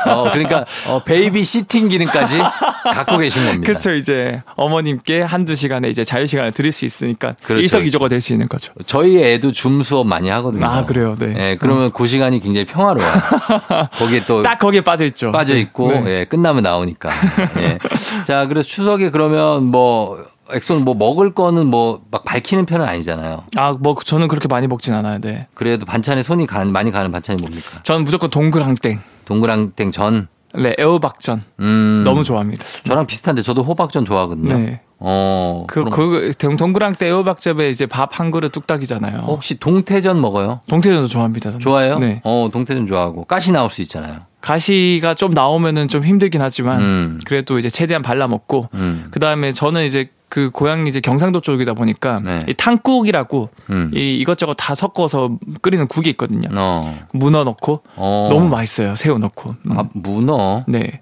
[0.06, 2.38] 어, 그러니까 어, baby sitting 기능까지
[2.92, 3.66] 갖고 계신 겁니다.
[3.66, 3.92] 그렇죠.
[3.94, 8.48] 이제 어머님께 한두 시간에 이제 자유 시간을 드릴 수 있으니까 그렇죠, 일석이조가 될 수 있는
[8.48, 8.72] 거죠.
[8.84, 10.66] 저희 애도 줌 수업 많이 하거든요.
[10.66, 11.14] 아, 그래요.
[11.18, 11.26] 네.
[11.28, 11.90] 네 그러면 음.
[11.94, 13.88] 그 시간이 굉장히 평화로워요.
[13.98, 15.32] 거기에 또 딱 거기에 빠져 있죠.
[15.32, 16.04] 빠져 있고 네.
[16.06, 17.10] 예, 끝나면 나오니까.
[17.58, 17.78] 예.
[18.24, 20.18] 자, 그래서 추석에 그러면 뭐
[20.50, 23.44] 엑소는 뭐 먹을 거는 뭐 막 밝히는 편은 아니잖아요.
[23.56, 25.18] 아, 뭐 저는 그렇게 많이 먹진 않아요.
[25.20, 25.46] 네.
[25.54, 27.80] 그래도 반찬에 손이 가, 많이 가는 반찬이 뭡니까?
[27.82, 29.00] 저는 무조건 동그랑땡.
[29.26, 30.28] 동그랑땡 전.
[30.54, 31.42] 네, 애호박전.
[31.60, 32.02] 음.
[32.04, 32.64] 너무 좋아합니다.
[32.84, 34.56] 저랑 비슷한데 저도 호박전 좋아하거든요.
[34.56, 34.80] 네.
[35.00, 35.64] 어.
[35.68, 39.18] 그, 그, 동그랑땡 애호박즙에 이제 밥 한 그릇 뚝딱이잖아요.
[39.26, 40.60] 혹시 동태전 먹어요?
[40.68, 41.50] 동태전도 좋아합니다.
[41.50, 41.60] 저는.
[41.60, 41.98] 좋아요?
[41.98, 42.20] 네.
[42.24, 43.24] 어, 동태전 좋아하고.
[43.24, 44.22] 가시 나올 수 있잖아요.
[44.40, 47.20] 가시가 좀 나오면은 좀 힘들긴 하지만 음.
[47.26, 49.08] 그래도 이제 최대한 발라 먹고 음.
[49.10, 52.44] 그 다음에 저는 이제 그 고향이 이제 경상도 쪽이다 보니까 네.
[52.48, 53.90] 이 탕국이라고 음.
[53.94, 56.48] 이 이것저것 다 섞어서 끓이는 국이 있거든요.
[56.56, 56.98] 어.
[57.12, 58.28] 문어 넣고 어.
[58.30, 58.94] 너무 맛있어요.
[58.96, 59.54] 새우 넣고.
[59.70, 59.78] 음.
[59.78, 60.64] 아 문어.
[60.68, 61.00] 네.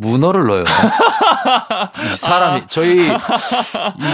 [0.00, 0.64] 문어를 넣어요.
[2.10, 3.06] 이 사람이 저희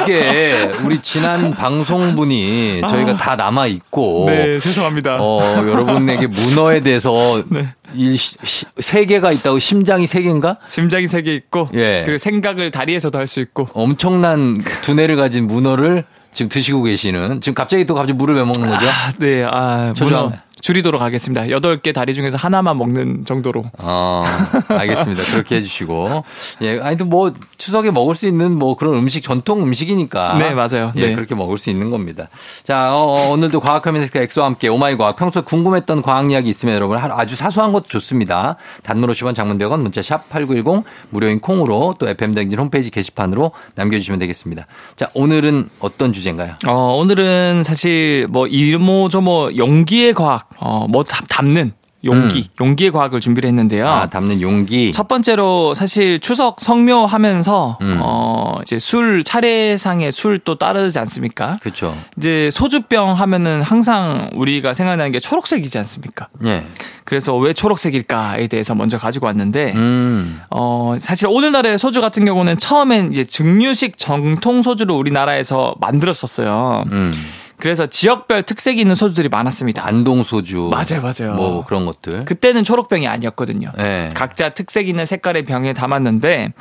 [0.02, 3.16] 이게 우리 지난 방송분이 저희가 아.
[3.16, 5.18] 다 남아 있고 네 죄송합니다.
[5.20, 7.12] 어 여러분에게 문어에 대해서
[7.48, 7.68] 네.
[7.94, 10.56] 이세 개가 있다고 심장이 세 개인가?
[10.66, 12.02] 심장이 세 개 있고 예.
[12.04, 17.84] 그리고 생각을 다리에서도 할 수 있고 엄청난 두뇌를 가진 문어를 지금 드시고 계시는 지금 갑자기
[17.86, 18.86] 또 갑자기 물을 왜 먹는 거죠?
[18.86, 20.32] 아, 네, 아 문어
[20.66, 21.42] 줄이도록 하겠습니다.
[21.42, 23.66] 8개 다리 중에서 하나만 먹는 정도로.
[23.78, 24.24] 어,
[24.66, 25.22] 알겠습니다.
[25.30, 26.24] 그렇게 해주시고.
[26.62, 30.38] 예, 아니, 뭐, 추석에 먹을 수 있는 뭐 그런 음식, 전통 음식이니까.
[30.38, 30.92] 네, 맞아요.
[30.96, 31.14] 예, 네.
[31.14, 32.28] 그렇게 먹을 수 있는 겁니다.
[32.64, 35.14] 자, 어, 어 오늘도 과학 커뮤니티 엑소와 함께 오마이 과학.
[35.14, 38.56] 평소에 궁금했던 과학 이야기 있으면 여러분 아주 사소한 것도 좋습니다.
[38.82, 44.66] 단문 50원 장문 100원 문자 샵 8910 무료인 콩으로 또 FM대행진 홈페이지 게시판으로 남겨주시면 되겠습니다.
[44.96, 46.56] 자, 오늘은 어떤 주제인가요?
[46.66, 51.72] 어, 오늘은 사실 뭐 이모저모 용기의 과학 어, 뭐 담는
[52.04, 52.64] 용기, 음.
[52.66, 53.86] 용기의 과학을 준비를 했는데요.
[53.88, 54.92] 아, 담는 용기.
[54.92, 57.98] 첫 번째로 사실 추석 성묘 하면서 음.
[58.00, 61.58] 어 이제 술 차례상에 술 또 따르지 않습니까?
[61.60, 61.96] 그렇죠.
[62.16, 66.28] 이제 소주병 하면은 항상 우리가 생각나는 게 초록색이지 않습니까?
[66.44, 66.64] 예.
[67.04, 70.40] 그래서 왜 초록색일까에 대해서 먼저 가지고 왔는데 음.
[70.50, 76.84] 어 사실 오늘날의 소주 같은 경우는 처음엔 이제 증류식 정통 소주를 우리나라에서 만들었었어요.
[76.92, 77.12] 음.
[77.58, 79.86] 그래서 지역별 특색이 있는 소주들이 많았습니다.
[79.86, 80.70] 안동 소주.
[80.70, 81.34] 맞아요, 맞아요.
[81.34, 82.24] 뭐 그런 것들.
[82.24, 83.72] 그때는 초록병이 아니었거든요.
[83.76, 84.10] 네.
[84.14, 86.52] 각자 특색 있는 색깔의 병에 담았는데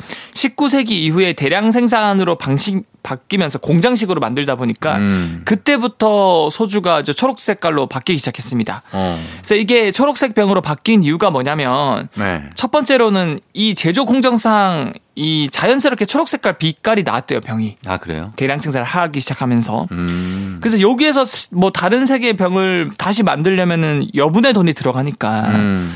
[0.49, 5.41] 19세기 이후에 대량 생산으로 방식 바뀌면서 공장식으로 만들다 보니까 음.
[5.45, 8.81] 그때부터 소주가 이제 초록 색깔로 바뀌기 시작했습니다.
[8.93, 9.23] 어.
[9.37, 12.43] 그래서 이게 초록색 병으로 바뀐 이유가 뭐냐면 네.
[12.55, 17.77] 첫 번째로는 이 제조 공정상 이 자연스럽게 초록 색깔 빛깔이 나왔대요 병이.
[17.85, 18.31] 아 그래요?
[18.35, 19.87] 대량 생산을 하기 시작하면서.
[19.91, 20.57] 음.
[20.59, 25.41] 그래서 여기에서 뭐 다른 색의 병을 다시 만들려면은 여분의 돈이 들어가니까.
[25.55, 25.95] 음.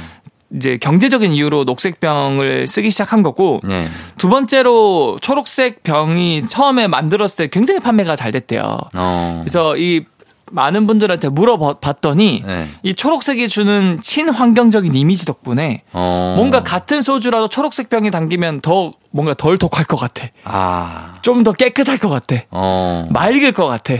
[0.55, 3.87] 이제 경제적인 이유로 녹색 병을 쓰기 시작한 거고 네.
[4.17, 8.77] 두 번째로 초록색 병이 처음에 만들었을 때 굉장히 판매가 잘 됐대요.
[8.95, 9.41] 어.
[9.43, 10.05] 그래서 이
[10.51, 12.67] 많은 분들한테 물어봤더니 네.
[12.81, 16.33] 이 초록색이 주는 친환경적인 이미지 덕분에 어.
[16.35, 20.27] 뭔가 같은 소주라도 초록색 병이 담기면 더 뭔가 덜 독할 것 같아.
[20.43, 21.15] 아.
[21.21, 22.37] 좀 더 깨끗할 것 같아.
[22.51, 23.07] 어.
[23.11, 23.93] 맑을 것 같아.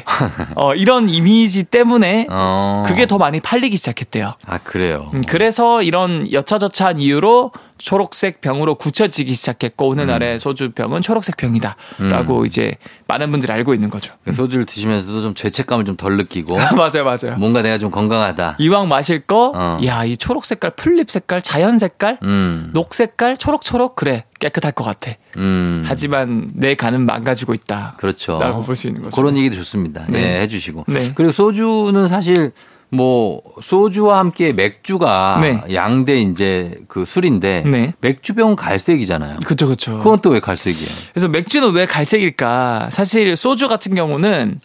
[0.55, 2.83] 어, 이런 이미지 때문에 어.
[2.85, 4.35] 그게 더 많이 팔리기 시작했대요.
[4.45, 5.09] 아, 그래요?
[5.13, 10.37] 음, 그래서 이런 여차저차한 이유로 초록색 병으로 굳혀지기 시작했고 오늘날의 음.
[10.37, 11.75] 소주병은 초록색 병이다.
[11.99, 12.45] 라고 음.
[12.45, 12.75] 이제
[13.07, 14.13] 많은 분들이 알고 있는 거죠.
[14.25, 16.55] 그 소주를 드시면서도 좀 죄책감을 좀 덜 느끼고.
[16.77, 17.37] 맞아요, 맞아요.
[17.37, 18.55] 뭔가 내가 좀 건강하다.
[18.59, 19.77] 이왕 마실 거, 어.
[19.85, 22.69] 야, 이 초록 색깔, 풀립 색깔, 자연 색깔, 음.
[22.73, 24.23] 녹 색깔, 초록초록, 그래.
[24.39, 25.11] 깨끗할 것 같아.
[25.37, 25.83] 음.
[25.85, 27.95] 하지만 내 간은 망가지고 있다.
[27.97, 28.39] 그렇죠.
[28.39, 29.15] 라고 볼 수 있는 거죠.
[29.15, 30.05] 그런 얘기도 좋습니다.
[30.07, 30.85] 네, 네 해주시고.
[30.87, 31.11] 네.
[31.13, 32.51] 그리고 소주는 사실
[32.91, 35.61] 뭐 소주와 함께 맥주가 네.
[35.75, 37.93] 양대 이제 그 술인데 네.
[38.01, 39.39] 맥주병은 갈색이잖아요.
[39.45, 39.97] 그렇죠, 그렇죠.
[39.99, 40.89] 그건 또 왜 갈색이에요?
[41.13, 42.89] 그래서 맥주는 왜 갈색일까?
[42.91, 44.59] 사실 소주 같은 경우는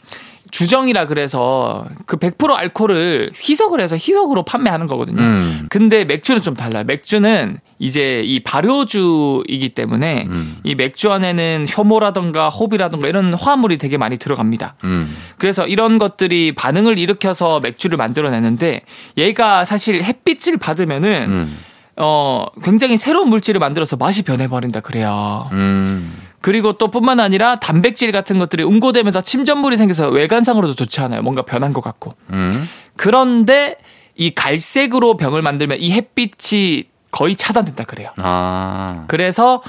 [0.55, 5.21] 주정이라 그래서 그 100% 알코올을 희석을 해서 희석으로 판매하는 거거든요.
[5.21, 5.67] 음.
[5.69, 6.85] 근데 맥주는 좀 달라요.
[6.85, 10.59] 맥주는 이제 이 발효주이기 때문에 음.
[10.62, 14.77] 이 맥주 안에는 효모라든가 호비라든가 이런 화합물이 되게 많이 들어갑니다.
[14.85, 15.12] 음.
[15.38, 18.83] 그래서 이런 것들이 반응을 일으켜서 맥주를 만들어내는데
[19.19, 21.59] 얘가 사실 햇빛을 받으면은 음.
[21.96, 25.48] 어 굉장히 새로운 물질을 만들어서 맛이 변해버린다 그래요.
[25.52, 26.16] 음.
[26.40, 31.22] 그리고 또 뿐만 아니라 단백질 같은 것들이 응고되면서 침전물이 생겨서 외관상으로도 좋지 않아요.
[31.22, 32.14] 뭔가 변한 것 같고.
[32.30, 32.68] 음.
[32.96, 33.76] 그런데
[34.14, 38.11] 이 갈색으로 병을 만들면 이 햇빛이 거의 차단된다 그래요.
[38.18, 39.04] 아.
[39.07, 39.62] 그래서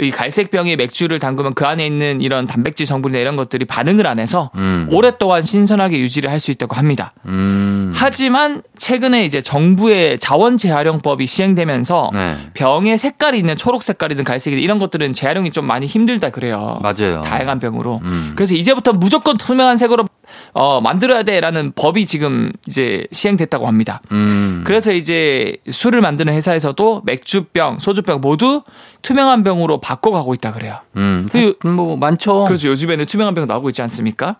[0.00, 4.18] 이 갈색 병에 맥주를 담그면 그 안에 있는 이런 단백질 성분이나 이런 것들이 반응을 안
[4.18, 4.88] 해서 음.
[4.92, 7.12] 오랫동안 신선하게 유지를 할 수 있다고 합니다.
[7.26, 7.92] 음.
[7.94, 12.36] 하지만 최근에 이제 정부의 자원 재활용법이 시행되면서 네.
[12.54, 16.80] 병의 색깔이 있는 초록 색깔이든 갈색이든 이런 것들은 재활용이 좀 많이 힘들다 그래요.
[16.82, 17.20] 맞아요.
[17.22, 18.00] 다양한 병으로.
[18.02, 18.32] 음.
[18.34, 20.06] 그래서 이제부터 무조건 투명한 색으로
[20.54, 24.02] 어, 만들어야 돼라는 법이 지금 이제 시행됐다고 합니다.
[24.12, 24.62] 음.
[24.66, 28.62] 그래서 이제 술을 만드는 회사에서도 맥주병, 소주병 모두
[29.00, 30.78] 투명한 병으로 바꿔가고 있다 그래요.
[30.96, 32.44] 음, 그, 뭐 많죠.
[32.44, 32.68] 그렇죠.
[32.68, 34.36] 요즘에는 투명한 병 나오고 있지 않습니까?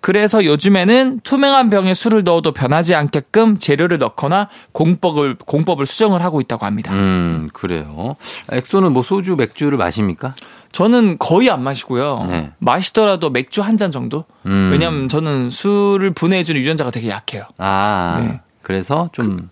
[0.00, 6.64] 그래서 요즘에는 투명한 병에 술을 넣어도 변하지 않게끔 재료를 넣거나 공법을 공법을 수정을 하고 있다고
[6.64, 6.92] 합니다.
[6.92, 8.16] 음, 그래요.
[8.52, 10.34] 엑소는 뭐 소주, 맥주를 마십니까?
[10.76, 12.26] 저는 거의 안 마시고요.
[12.28, 12.50] 네.
[12.58, 14.24] 마시더라도 맥주 한 잔 정도?
[14.44, 14.68] 음.
[14.72, 17.44] 왜냐면 저는 술을 분해해주는 유전자가 되게 약해요.
[17.56, 18.40] 아, 네.
[18.60, 19.36] 그래서 좀.
[19.36, 19.48] 그,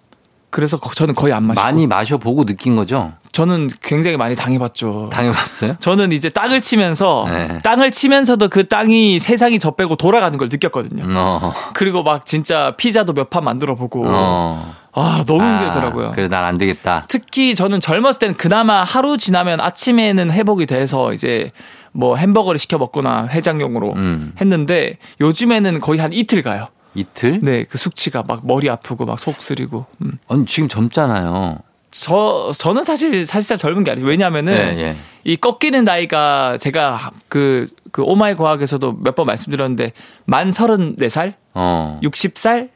[0.50, 3.12] 그래서 거- 저는 거의 안 마시고 많이 마셔보고 느낀 거죠?
[3.32, 5.08] 저는 굉장히 많이 당해봤죠.
[5.12, 5.76] 당해봤어요?
[5.80, 7.58] 저는 이제 땅을 치면서 네.
[7.62, 11.04] 땅을 치면서도 그 땅이 세상이 저 빼고 돌아가는 걸 느꼈거든요.
[11.18, 11.52] 어.
[11.74, 14.74] 그리고 막 진짜 피자도 몇 판 만들어 보고 어.
[14.94, 16.12] 아 너무 아, 힘들더라고요.
[16.14, 17.04] 그래, 난안 되겠다.
[17.08, 21.50] 특히 저는 젊었을 때는 그나마 하루 지나면 아침에는 회복이 돼서 이제
[21.92, 24.32] 뭐 햄버거를 시켜 먹거나 해장용으로 음.
[24.40, 26.68] 했는데 요즘에는 거의 한 이틀 가요.
[26.94, 27.40] 이틀?
[27.42, 29.86] 네, 그 숙취가 막 머리 아프고 막 속 쓰리고.
[30.02, 30.18] 음.
[30.28, 31.58] 아니, 지금 젊잖아요.
[31.90, 34.06] 저 저는 사실 사실상 젊은 게 아니에요.
[34.06, 34.96] 왜냐하면은 예, 예.
[35.24, 39.92] 이 꺾이는 나이가 제가 그, 그 오마이 과학에서도 몇 번 말씀드렸는데
[40.24, 42.00] 만 34살, 어.
[42.02, 42.70] 60살,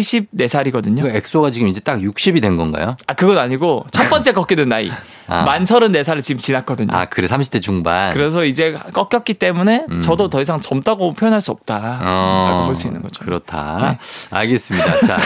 [0.00, 1.02] 74살이거든요.
[1.02, 2.96] 그 엑소가 지금 이제 딱 60이 된 건가요?
[3.06, 4.90] 아, 그건 아니고 첫 번째 꺾이는 나이.
[5.26, 5.42] 아.
[5.44, 6.94] 만 34살을 지금 지났거든요.
[6.94, 7.26] 아, 그래.
[7.26, 8.12] 30대 중반.
[8.12, 11.78] 그래서 이제 꺾였기 때문에 저도 더 이상 젊다고 표현할 수 없다.
[11.78, 12.06] 음.
[12.06, 13.20] 어, 라고 볼수 있는 거죠.
[13.20, 13.24] 네.
[13.24, 13.98] 그렇다.
[14.30, 15.00] 알겠습니다.
[15.06, 15.18] 자,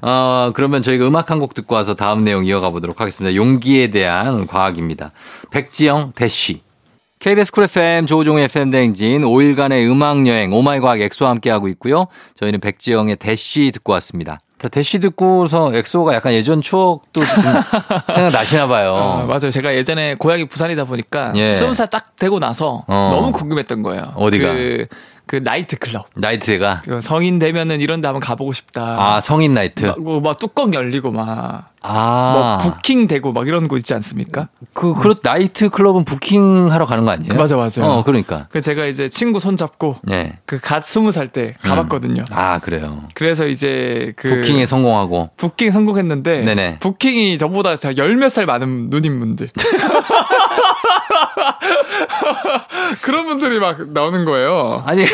[0.00, 3.34] 어, 그러면 저희가 음악 한 곡 듣고 와서 다음 내용 이어가 보도록 하겠습니다.
[3.34, 5.10] 용기에 대한 과학입니다.
[5.50, 6.62] 백지영 대쉬.
[7.22, 12.06] KBS 쿨 FM 조우종의 FM 대행진 5일간의 음악 여행 오마이 과학 엑소와 함께하고 있고요.
[12.40, 14.40] 저희는 백지영의 대쉬 듣고 왔습니다.
[14.58, 17.28] 자, 대쉬 듣고서 엑소가 약간 예전 추억도 좀
[18.12, 18.92] 생각나시나 봐요.
[18.94, 19.50] 어, 맞아요.
[19.52, 21.52] 제가 예전에 고향이 부산이다 보니까 예.
[21.52, 23.10] 스무 살 딱 되고 나서 어.
[23.14, 24.14] 너무 궁금했던 거예요.
[24.16, 24.52] 어디가?
[24.52, 24.86] 그,
[25.26, 26.08] 그 나이트 클럽.
[26.16, 28.96] 나이트가 그 성인 되면은 이런 데 한번 가보고 싶다.
[28.98, 29.84] 아, 성인 나이트.
[29.84, 32.58] 막, 뭐, 막 뚜껑 열리고 막, 아.
[32.62, 34.48] 뭐 부킹 되고 막 이런 거 있지 않습니까?
[34.72, 37.34] 그, 그렇, 나이트 클럽은 부킹하러 가는 거 아니에요?
[37.34, 37.70] 맞아, 맞아요.
[37.82, 38.46] 어, 그러니까.
[38.50, 40.38] 그 제가 이제 친구 손 잡고 네.
[40.46, 42.24] 그갓 스무 살 때 가봤거든요.
[42.30, 43.04] 아, 그래요.
[43.14, 45.30] 그래서 이제 그 부킹에 성공하고.
[45.36, 46.78] 부킹 성공했는데 네네.
[46.80, 49.48] 부킹이 저보다 열몇 살 많은 누님분들
[53.02, 54.82] 그런 분들이 막 나오는 거예요.
[54.86, 55.04] 아니,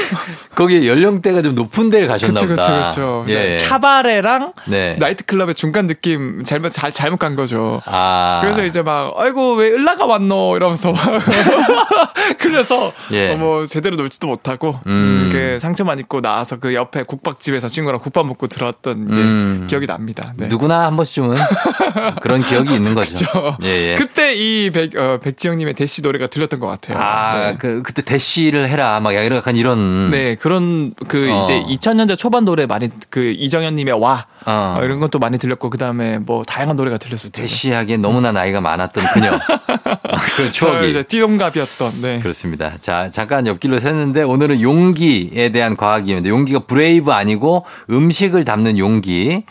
[0.54, 2.88] 거기 연령대가 좀 높은 데를 가셨나 그쵸, 그쵸, 보다.
[2.88, 3.24] 그쵸.
[3.28, 3.58] 예.
[3.66, 4.96] 카바레랑 네.
[4.98, 7.80] 나이트클럽의 중간 느낌 잘 못, 잘, 잘못 간 거죠.
[7.86, 8.40] 아.
[8.42, 10.56] 그래서 이제 막, 아이고, 왜 을라가 왔노?
[10.56, 11.00] 이러면서 막.
[12.38, 13.32] 그래서, 예.
[13.32, 15.08] 어, 뭐, 제대로 놀지도 못하고, 음.
[15.08, 19.66] 음, 그 상처만 입고 나와서 그 옆에 국밥집에서 친구랑 국밥 먹고 들어왔던 이제 음.
[19.68, 20.32] 기억이 납니다.
[20.36, 20.48] 네.
[20.48, 21.36] 누구나 한 번쯤은
[22.22, 23.26] 그런 기억이 있는 거죠.
[23.62, 23.94] 예, 예.
[23.96, 26.98] 그때 이 백, 어, 백지영님의 대시 노래가 들렸던 것 같아요.
[26.98, 27.56] 아, 네.
[27.58, 29.00] 그, 그때 대시를 해라.
[29.00, 30.10] 막 약간 이런.
[30.10, 31.42] 네, 그런 그 어.
[31.42, 34.76] 이제 2000년대 초반 노래 많이 그 이정현님의 와 어.
[34.78, 37.30] 어, 이런 것도 많이 들렸고 그 다음에 뭐 다양한 노래가 들렸었죠.
[37.32, 39.34] 대시하기엔 너무나 나이가 많았던 그녀.
[39.38, 40.90] 아, 그저 추억이.
[40.90, 42.00] 이제 띠동갑이었던.
[42.00, 42.18] 네.
[42.20, 42.72] 그렇습니다.
[42.80, 46.30] 자, 잠깐 옆길로 샜는데 오늘은 용기에 대한 과학입니다.
[46.30, 49.42] 용기가 brave 아니고 음식을 담는 용기에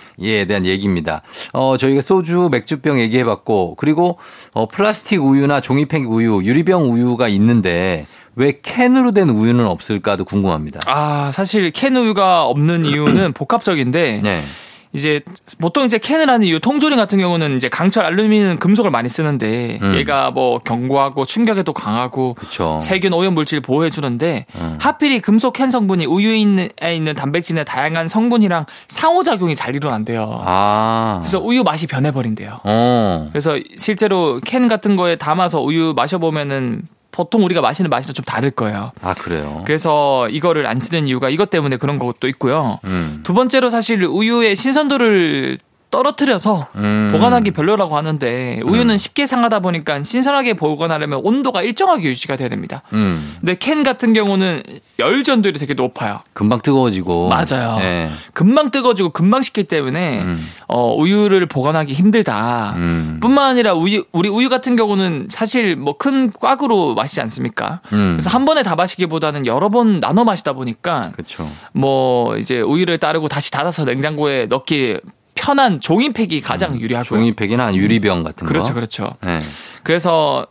[0.47, 1.21] 대한 얘기입니다.
[1.53, 4.17] 어, 저희가 소주, 맥주병 얘기해 봤고 그리고
[4.55, 10.79] 어, 플라스틱 우유나 종이팩 우유, 유리병 우유가 있는데 왜 캔으로 된 우유는 없을까도 궁금합니다.
[10.87, 14.43] 아 사실 캔 우유가 없는 이유는 복합적인데 네.
[14.93, 15.21] 이제
[15.59, 19.95] 보통 이제 캔을 하는 이유 통조림 같은 경우는 이제 강철 알루미늄 금속을 많이 쓰는데 음.
[19.95, 22.79] 얘가 뭐 견고하고 충격에도 강하고 그쵸.
[22.81, 24.77] 세균 오염 물질 보호해 주는데 음.
[24.79, 30.41] 하필이 금속 캔 성분이 우유에 있는, 에 있는 단백질의 다양한 성분이랑 상호작용이 잘 일어난대요.
[30.45, 31.19] 아.
[31.21, 32.61] 그래서 우유 맛이 변해 버린대요.
[32.63, 33.29] 어.
[33.31, 38.51] 그래서 실제로 캔 같은 거에 담아서 우유 마셔 보면은 보통 우리가 마시는 맛이랑 좀 다를
[38.51, 38.91] 거예요.
[39.01, 39.63] 아, 그래요?
[39.65, 42.79] 그래서 이거를 안 쓰는 이유가 이것 때문에 그런 것도 있고요.
[42.85, 43.21] 음.
[43.23, 45.57] 두 번째로 사실 우유의 신선도를
[45.91, 47.09] 떨어뜨려서 음.
[47.11, 52.81] 보관하기 별로라고 하는데 우유는 쉽게 상하다 보니까 신선하게 보관하려면 온도가 일정하게 유지가 돼야 됩니다.
[52.93, 53.35] 음.
[53.39, 54.63] 근데 캔 같은 경우는
[54.99, 56.19] 열 전도율이 되게 높아요.
[56.33, 57.29] 금방 뜨거워지고.
[57.29, 57.77] 맞아요.
[57.79, 58.11] 네.
[58.33, 60.47] 금방 뜨거지고 금방 식기 때문에 음.
[60.67, 62.73] 어, 우유를 보관하기 힘들다.
[62.77, 63.19] 음.
[63.21, 67.81] 뿐만 아니라 우유, 우리 우유 같은 경우는 사실 뭐 큰 꽉으로 마시지 않습니까?
[67.91, 68.13] 음.
[68.17, 71.49] 그래서 한 번에 다 마시기보다는 여러 번 나눠 마시다 보니까 그렇죠.
[71.73, 74.99] 뭐 이제 우유를 따르고 다시 닫아서 냉장고에 넣기
[75.37, 77.19] 편한 종이팩이 가장 유리하고요.
[77.19, 77.21] 음.
[77.21, 78.53] 종이팩이나 유리병 같은 거.
[78.53, 79.15] 그렇죠, 그렇죠.
[79.21, 79.37] 네.
[79.83, 80.47] 그래서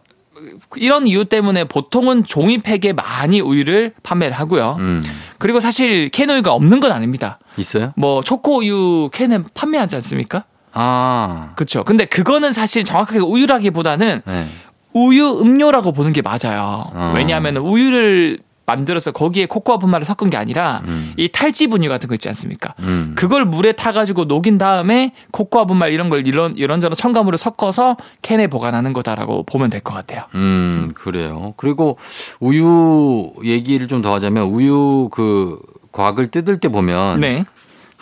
[0.76, 4.76] 이런 이유 때문에 보통은 종이팩에 많이 우유를 판매를 하고요.
[4.78, 5.02] 음.
[5.38, 7.38] 그리고 사실 캔 우유가 없는 건 아닙니다.
[7.56, 7.92] 있어요?
[7.96, 10.44] 뭐 초코 우유 캔은 판매하지 않습니까?
[10.72, 11.52] 아.
[11.56, 11.84] 그렇죠.
[11.84, 14.46] 근데 그거는 사실 정확하게 우유라기보다는 네.
[14.92, 16.90] 우유 음료라고 보는 게 맞아요.
[16.94, 17.12] 어.
[17.16, 21.12] 왜냐하면 우유를 만들어서 거기에 코코아 분말을 섞은 게 아니라 음.
[21.16, 22.74] 이 탈지 분유 같은 거 있지 않습니까?
[22.80, 23.12] 음.
[23.16, 28.92] 그걸 물에 타가지고 녹인 다음에 코코아 분말 이런 걸 이런 이런저런 첨가물을 섞어서 캔에 보관하는
[28.92, 30.24] 거다라고 보면 될 것 같아요.
[30.34, 31.54] 음, 그래요.
[31.56, 31.96] 그리고
[32.40, 35.58] 우유 얘기를 좀 더 하자면 우유 그
[35.92, 37.44] 과학을 뜯을 때 보면 네.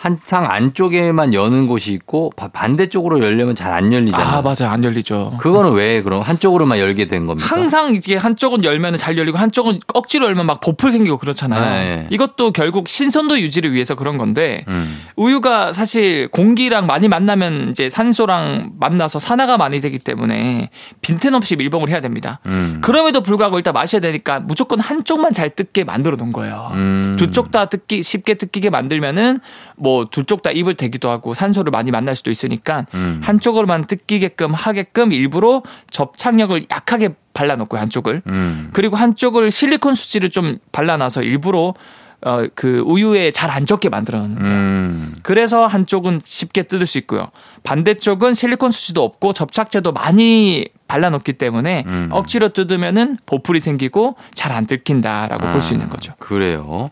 [0.05, 4.37] 한상 안쪽에만 여는 곳이 있고 반대쪽으로 열려면 잘 안 열리잖아요.
[4.37, 4.71] 아, 맞아요.
[4.71, 5.37] 안 열리죠.
[5.39, 7.49] 그거는 왜 그럼 한쪽으로만 열게 된 겁니까?
[7.53, 11.59] 항상 이게 한쪽은 열면 잘 열리고 한쪽은 억지로 열면 막 보풀 생기고 그렇잖아요.
[11.59, 12.07] 네.
[12.11, 14.97] 이것도 결국 신선도 유지를 위해서 그런 건데 음.
[15.17, 20.69] 우유가 사실 공기랑 많이 만나면 이제 산소랑 만나서 산화가 많이 되기 때문에
[21.01, 22.39] 빈틈없이 밀봉을 해야 됩니다.
[22.45, 22.77] 음.
[22.81, 26.69] 그럼에도 불구하고 일단 마셔야 되니까 무조건 한쪽만 잘 뜯게 만들어 놓은 거예요.
[26.73, 27.15] 음.
[27.19, 29.39] 두쪽 다 뜯기 쉽게 뜯기게 만들면은
[29.75, 33.21] 뭐두 쪽 다 입을 대기도 하고 산소를 많이 만날 수도 있으니까 음.
[33.23, 38.69] 한쪽으로만 뜯기게끔 하게끔 일부러 접착력을 약하게 발라놓고 한쪽을 음.
[38.73, 41.73] 그리고 한쪽을 실리콘 수지를 좀 발라놔서 일부러
[42.21, 44.55] 어, 그 우유에 잘안 젖게 만들어 놓는 거예요.
[44.55, 45.13] 음.
[45.21, 47.29] 그래서 한쪽은 쉽게 뜯을 수 있고요.
[47.63, 52.09] 반대쪽은 실리콘 수지도 없고 접착제도 많이 발라놓기 때문에 음.
[52.11, 56.13] 억지로 뜯으면은 보풀이 생기고 잘 안 뜯긴다라고 아, 볼수 있는 거죠.
[56.17, 56.89] 그래요.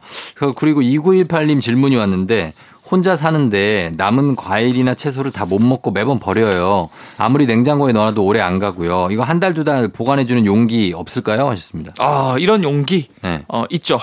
[0.58, 2.54] 그리고 2918님 질문이 왔는데
[2.94, 6.90] 혼자 사는데 남은 과일이나 채소를 다 못 먹고 매번 버려요.
[7.18, 9.10] 아무리 냉장고에 넣어도 오래 안 가고요.
[9.12, 11.50] 이거 한 달두달 보관해주는 용기 없을까요?
[11.50, 11.94] 하셨습니다.
[12.00, 13.42] 아 이런 용기 네.
[13.50, 14.00] 어, 있죠.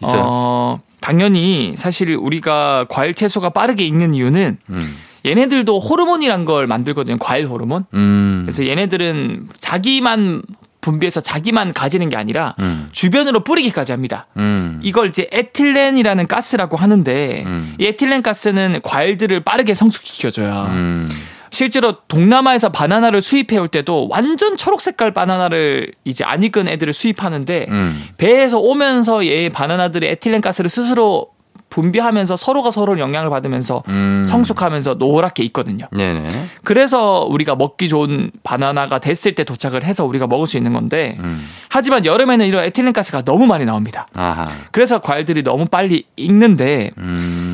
[0.00, 0.22] 있어요.
[0.24, 4.96] 어, 당연히 사실 우리가 과일 채소가 빠르게 익는 이유는 음.
[5.26, 7.16] 얘네들도 호르몬이란 걸 만들거든요.
[7.18, 7.84] 과일 호르몬.
[7.94, 8.42] 음.
[8.44, 10.42] 그래서 얘네들은 자기만
[10.86, 12.88] 분비해서 자기만 가지는 게 아니라 음.
[12.92, 14.28] 주변으로 뿌리기까지 합니다.
[14.36, 14.80] 음.
[14.84, 17.74] 이걸 이제 에틸렌이라는 가스라고 하는데 음.
[17.78, 20.66] 이 에틸렌 가스는 과일들을 빠르게 성숙시켜줘요.
[20.70, 21.08] 음.
[21.50, 27.66] 실제로 동남아에서 바나나를 수입해 올 때도 완전 초록 색깔 바나나를 이제 안 익은 애들을 수입하는데
[27.68, 28.04] 음.
[28.16, 31.28] 배에서 오면서 얘 바나나들의 에틸렌 가스를 스스로
[31.76, 34.22] 분비하면서 서로가 서로를 영향을 받으면서 음.
[34.24, 35.86] 성숙하면서 노랗게 있거든요.
[35.92, 36.46] 네네.
[36.64, 41.46] 그래서 우리가 먹기 좋은 바나나가 됐을 때 도착을 해서 우리가 먹을 수 있는 건데 음.
[41.68, 44.06] 하지만 여름에는 이런 에틸렌 가스가 너무 많이 나옵니다.
[44.14, 44.46] 아하.
[44.70, 47.45] 그래서 과일들이 너무 빨리 익는데 음.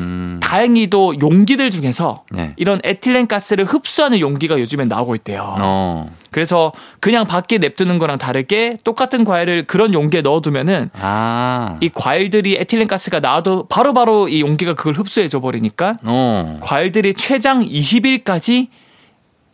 [0.53, 2.53] 다행히도 용기들 중에서 네.
[2.57, 5.55] 이런 에틸렌 가스를 흡수하는 용기가 요즘엔 나오고 있대요.
[5.59, 6.11] 어.
[6.29, 11.77] 그래서 그냥 밖에 냅두는 거랑 다르게 똑같은 과일을 그런 용기에 넣어두면은 아.
[11.81, 16.59] 이 과일들이 에틸렌 가스가 나와도 바로바로 이 용기가 그걸 흡수해 줘 버리니까 어.
[16.61, 18.67] 과일들이 최장 20일까지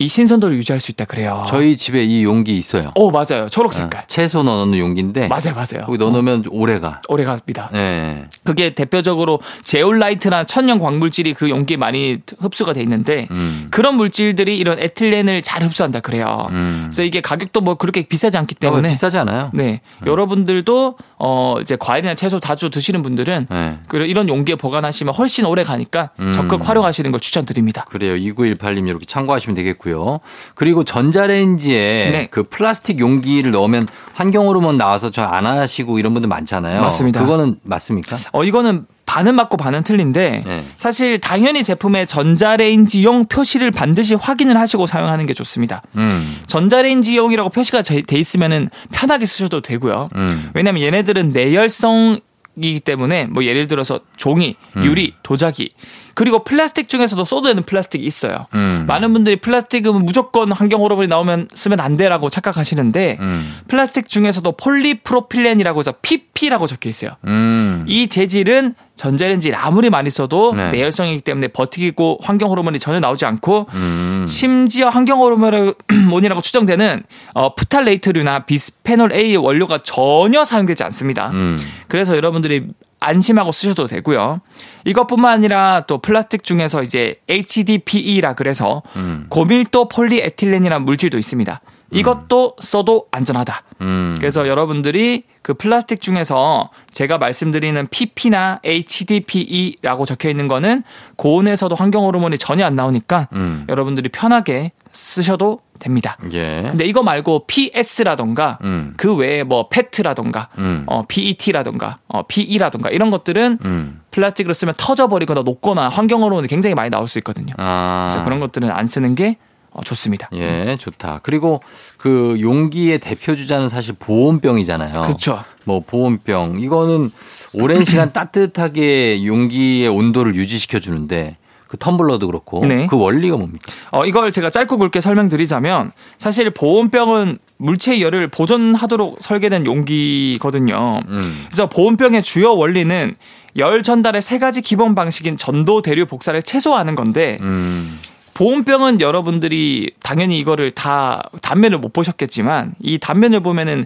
[0.00, 1.44] 이 신선도를 유지할 수 있다 그래요.
[1.46, 2.90] 저희 집에 이 용기 있어요.
[2.94, 3.50] 어 맞아요.
[3.50, 4.00] 초록 색깔.
[4.00, 5.28] 어, 채소 넣는 용기인데.
[5.28, 5.84] 맞아요, 맞아요.
[5.84, 6.50] 거기 넣어놓으면 어.
[6.52, 7.02] 오래가.
[7.06, 7.68] 오래갑니다.
[7.74, 8.24] 네.
[8.42, 13.68] 그게 대표적으로 제올라이트나 천연 광물질이 그 용기에 많이 흡수가 돼 있는데 음.
[13.70, 16.46] 그런 물질들이 이런 에틸렌을 잘 흡수한다 그래요.
[16.48, 16.84] 음.
[16.88, 19.50] 그래서 이게 가격도 뭐 그렇게 비싸지 않기 때문에 어, 비싸지 않아요.
[19.52, 19.82] 네.
[20.00, 20.06] 음.
[20.06, 23.78] 여러분들도 어 이제 과일이나 채소 자주 드시는 분들은 네.
[23.92, 26.32] 이런 용기에 보관하시면 훨씬 오래 가니까 음.
[26.32, 27.84] 적극 활용하시는 걸 추천드립니다.
[27.84, 28.14] 그래요.
[28.14, 29.89] 2918님 이렇게 참고하시면 되겠고요.
[29.90, 30.20] 있고요.
[30.54, 32.28] 그리고 전자레인지에 네.
[32.30, 36.80] 그 플라스틱 용기를 넣으면 환경 호르몬 나와서 저안 하시고 이런 분들 많잖아요.
[36.80, 37.20] 맞습니다.
[37.20, 38.16] 그거는 맞습니까?
[38.32, 40.64] 어 이거는 반은 맞고 반은 틀린데 네.
[40.76, 45.82] 사실 당연히 제품에 전자레인지용 표시를 반드시 확인을 하시고 사용하는 게 좋습니다.
[45.96, 46.36] 음.
[46.46, 50.10] 전자레인지용이라고 표시가 돼 있으면은 편하게 쓰셔도 되고요.
[50.14, 50.50] 음.
[50.54, 52.20] 왜냐하면 얘네들은 내열성
[52.62, 54.84] 이기 때문에 뭐 예를 들어서 종이, 음.
[54.84, 55.72] 유리, 도자기
[56.14, 58.46] 그리고 플라스틱 중에서도 되는 플라스틱이 있어요.
[58.54, 58.84] 음.
[58.86, 63.56] 많은 분들이 플라스틱은 무조건 환경 호르몬이 나오면 쓰면 안 돼라고 착각하시는데 음.
[63.68, 67.12] 플라스틱 중에서도 폴리프로필렌이라고 해서 PP라고 적혀 있어요.
[67.26, 67.84] 음.
[67.88, 70.72] 이 재질은 전자레인지 아무리 많이 써도 네.
[70.72, 74.26] 내열성이기 때문에 버티고 환경 호르몬이 전혀 나오지 않고 음.
[74.28, 77.02] 심지어 환경 호르몬이라고 추정되는
[77.34, 81.30] 어, 프탈레이트류나 비스페놀 A 원료가 전혀 사용되지 않습니다.
[81.30, 81.58] 음.
[81.88, 82.66] 그래서 여러분들이
[83.00, 84.40] 안심하고 쓰셔도 되고요.
[84.84, 89.26] 이것뿐만 아니라 또 플라스틱 중에서 이제 HDPE라 그래서 음.
[89.30, 91.60] 고밀도 폴리에틸렌이라는 물질도 있습니다.
[91.92, 93.62] 이것도 써도 안전하다.
[93.80, 94.16] 음.
[94.18, 100.84] 그래서 여러분들이 그 플라스틱 중에서 제가 말씀드리는 PP나 HDPE라고 적혀 있는 거는
[101.16, 103.64] 고온에서도 환경 호르몬이 전혀 안 나오니까 음.
[103.68, 106.16] 여러분들이 편하게 쓰셔도 됩니다.
[106.32, 106.66] 예.
[106.70, 108.94] 근데 이거 말고 PS라던가 음.
[108.96, 110.84] 그 외에 뭐 페트라던가 음.
[110.86, 114.00] 어, PET라던가 어, PE라던가 이런 것들은 음.
[114.12, 117.54] 플라스틱으로 쓰면 터져버리거나 녹거나 환경 호르몬이 굉장히 많이 나올 수 있거든요.
[117.56, 118.08] 아.
[118.08, 119.36] 그래서 그런 것들은 안 쓰는 게
[119.72, 120.28] 어, 좋습니다.
[120.32, 121.20] 예, 좋다.
[121.22, 121.60] 그리고
[121.96, 125.02] 그 용기의 대표 주자는 사실 보온병이잖아요.
[125.02, 125.42] 그렇죠.
[125.64, 127.10] 뭐 보온병 이거는
[127.54, 131.36] 오랜 시간 따뜻하게 용기의 온도를 유지시켜 주는데
[131.70, 132.88] 그 텀블러도 그렇고 네.
[132.90, 133.72] 그 원리가 뭡니까?
[133.92, 141.00] 어 이걸 제가 짧고 굵게 설명드리자면 사실 보온병은 물체의 열을 보존하도록 설계된 용기거든요.
[141.06, 141.44] 음.
[141.46, 143.14] 그래서 보온병의 주요 원리는
[143.56, 148.00] 열 전달의 세 가지 기본 방식인 전도, 대류, 복사를 최소화하는 건데 음.
[148.34, 153.84] 보온병은 여러분들이 당연히 이거를 다 단면을 못 보셨겠지만 이 단면을 보면은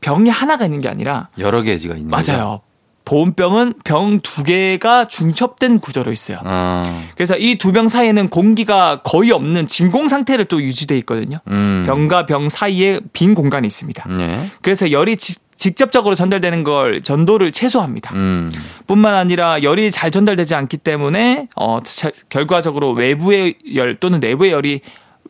[0.00, 2.62] 병이 하나가 있는 게 아니라 여러 개가 있는 맞아요.
[3.10, 6.38] 보온병은 병 두 개가 중첩된 구조로 있어요.
[6.44, 7.04] 어.
[7.16, 11.38] 그래서 이 두 병 사이에는 공기가 거의 없는 진공 상태를 또 유지돼 있거든요.
[11.48, 11.82] 음.
[11.86, 14.08] 병과 병 사이에 빈 공간이 있습니다.
[14.16, 14.50] 네.
[14.62, 18.14] 그래서 열이 지, 직접적으로 전달되는 걸 전도를 최소화합니다.
[18.14, 18.50] 음.
[18.86, 21.78] 뿐만 아니라 열이 잘 전달되지 않기 때문에 어
[22.28, 24.80] 결과적으로 외부의 열 또는 내부의 열이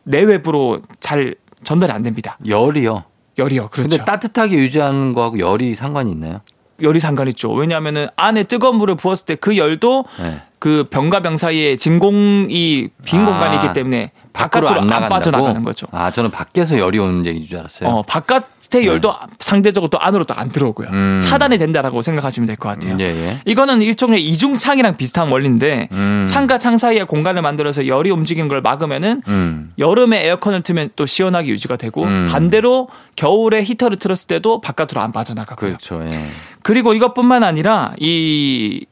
[0.03, 2.37] 내외부로 잘 전달이 안 됩니다.
[2.47, 3.05] 열이요.
[3.39, 3.69] 열이요.
[3.69, 3.89] 그렇죠.
[3.89, 6.41] 근데 따뜻하게 유지하는 거하고 열이 상관이 있나요?
[6.81, 7.51] 열이 상관 있죠.
[7.51, 10.41] 왜냐하면은 안에 뜨거운 물을 부었을 때 그 열도 네.
[10.59, 15.87] 그 병과 병 사이에 진공이 빈 아, 공간이 있기 때문에 바깥으로 안, 안 빠져나가는 거죠.
[15.91, 17.89] 아, 저는 밖에서 열이 오는 얘기인 줄 알았어요.
[17.89, 19.15] 어, 바깥의 열도 네.
[19.39, 20.87] 상대적으로 또 안으로 또 안 들어오고요.
[20.89, 21.19] 음.
[21.21, 22.95] 차단이 된다라고 생각하시면 될 것 같아요.
[22.99, 23.37] 예, 예.
[23.45, 26.25] 이거는 일종의 이중창이랑 비슷한 원리인데 음.
[26.29, 29.71] 창과 창 사이에 공간을 만들어서 열이 움직이는 걸 막으면은 음.
[29.79, 32.27] 여름에 에어컨을 틀면 또 시원하게 유지가 되고 음.
[32.31, 35.69] 반대로 겨울에 히터를 틀었을 때도 바깥으로 안 빠져나가고요.
[35.77, 36.03] 그렇죠.
[36.07, 36.23] 예.
[36.63, 38.85] 그리고 이것뿐만 아니라 이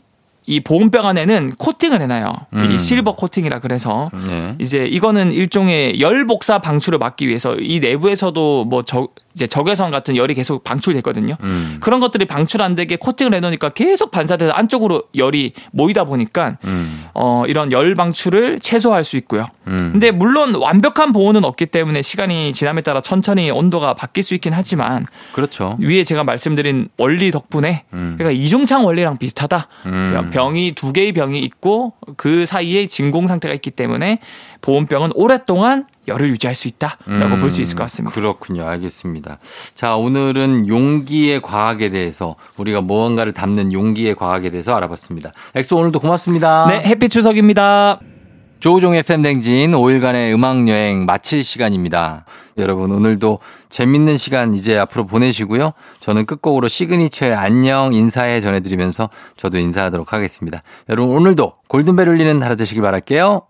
[0.50, 2.26] 이 보온병 안에는 코팅을 해놔요.
[2.54, 2.72] 음.
[2.72, 4.56] 이 실버 코팅이라 그래서 네.
[4.58, 10.16] 이제 이거는 일종의 열 복사 방출을 막기 위해서 이 내부에서도 뭐 저, 이제 적외선 같은
[10.16, 11.36] 열이 계속 방출됐거든요.
[11.42, 11.78] 음.
[11.80, 17.06] 그런 것들이 방출 안 되게 코팅을 해놓으니까 계속 반사돼서 안쪽으로 열이 모이다 보니까 음.
[17.14, 19.48] 어 이런 열 방출을 최소화할 수 있고요.
[19.68, 19.90] 음.
[19.92, 25.06] 근데 물론 완벽한 보온은 없기 때문에 시간이 지남에 따라 천천히 온도가 바뀔 수 있긴 하지만
[25.34, 25.78] 그렇죠.
[25.80, 28.16] 위에 제가 말씀드린 원리 덕분에 음.
[28.18, 29.68] 그러니까 이중창 원리랑 비슷하다.
[29.86, 30.30] 음.
[30.32, 34.20] 병이 두 개의 병이 있고 그 사이에 진공 상태가 있기 때문에
[34.62, 38.14] 보온병은 오랫동안 열을 유지할 수 있다라고 음, 볼 수 있을 것 같습니다.
[38.14, 38.68] 그렇군요.
[38.68, 39.40] 알겠습니다.
[39.76, 45.32] 자, 오늘은 용기의 과학에 대해서 우리가 무언가를 담는 용기의 과학에 대해서 알아봤습니다.
[45.56, 46.68] 엑소 오늘도 고맙습니다.
[46.68, 48.00] 네, 햇빛 추석입니다.
[48.60, 52.26] 조우종의 FM대행진 5일간의 음악여행 마칠 시간입니다.
[52.58, 53.40] 여러분, 오늘도
[53.70, 55.72] 재밌는 시간 이제 앞으로 보내시고요.
[56.02, 60.62] 저는 끝곡으로 시그니처의 안녕 인사해 전해드리면서 저도 인사하도록 하겠습니다.
[60.90, 63.44] 여러분, 오늘도 골든벨 울리는 하루 되시길 바랄게요.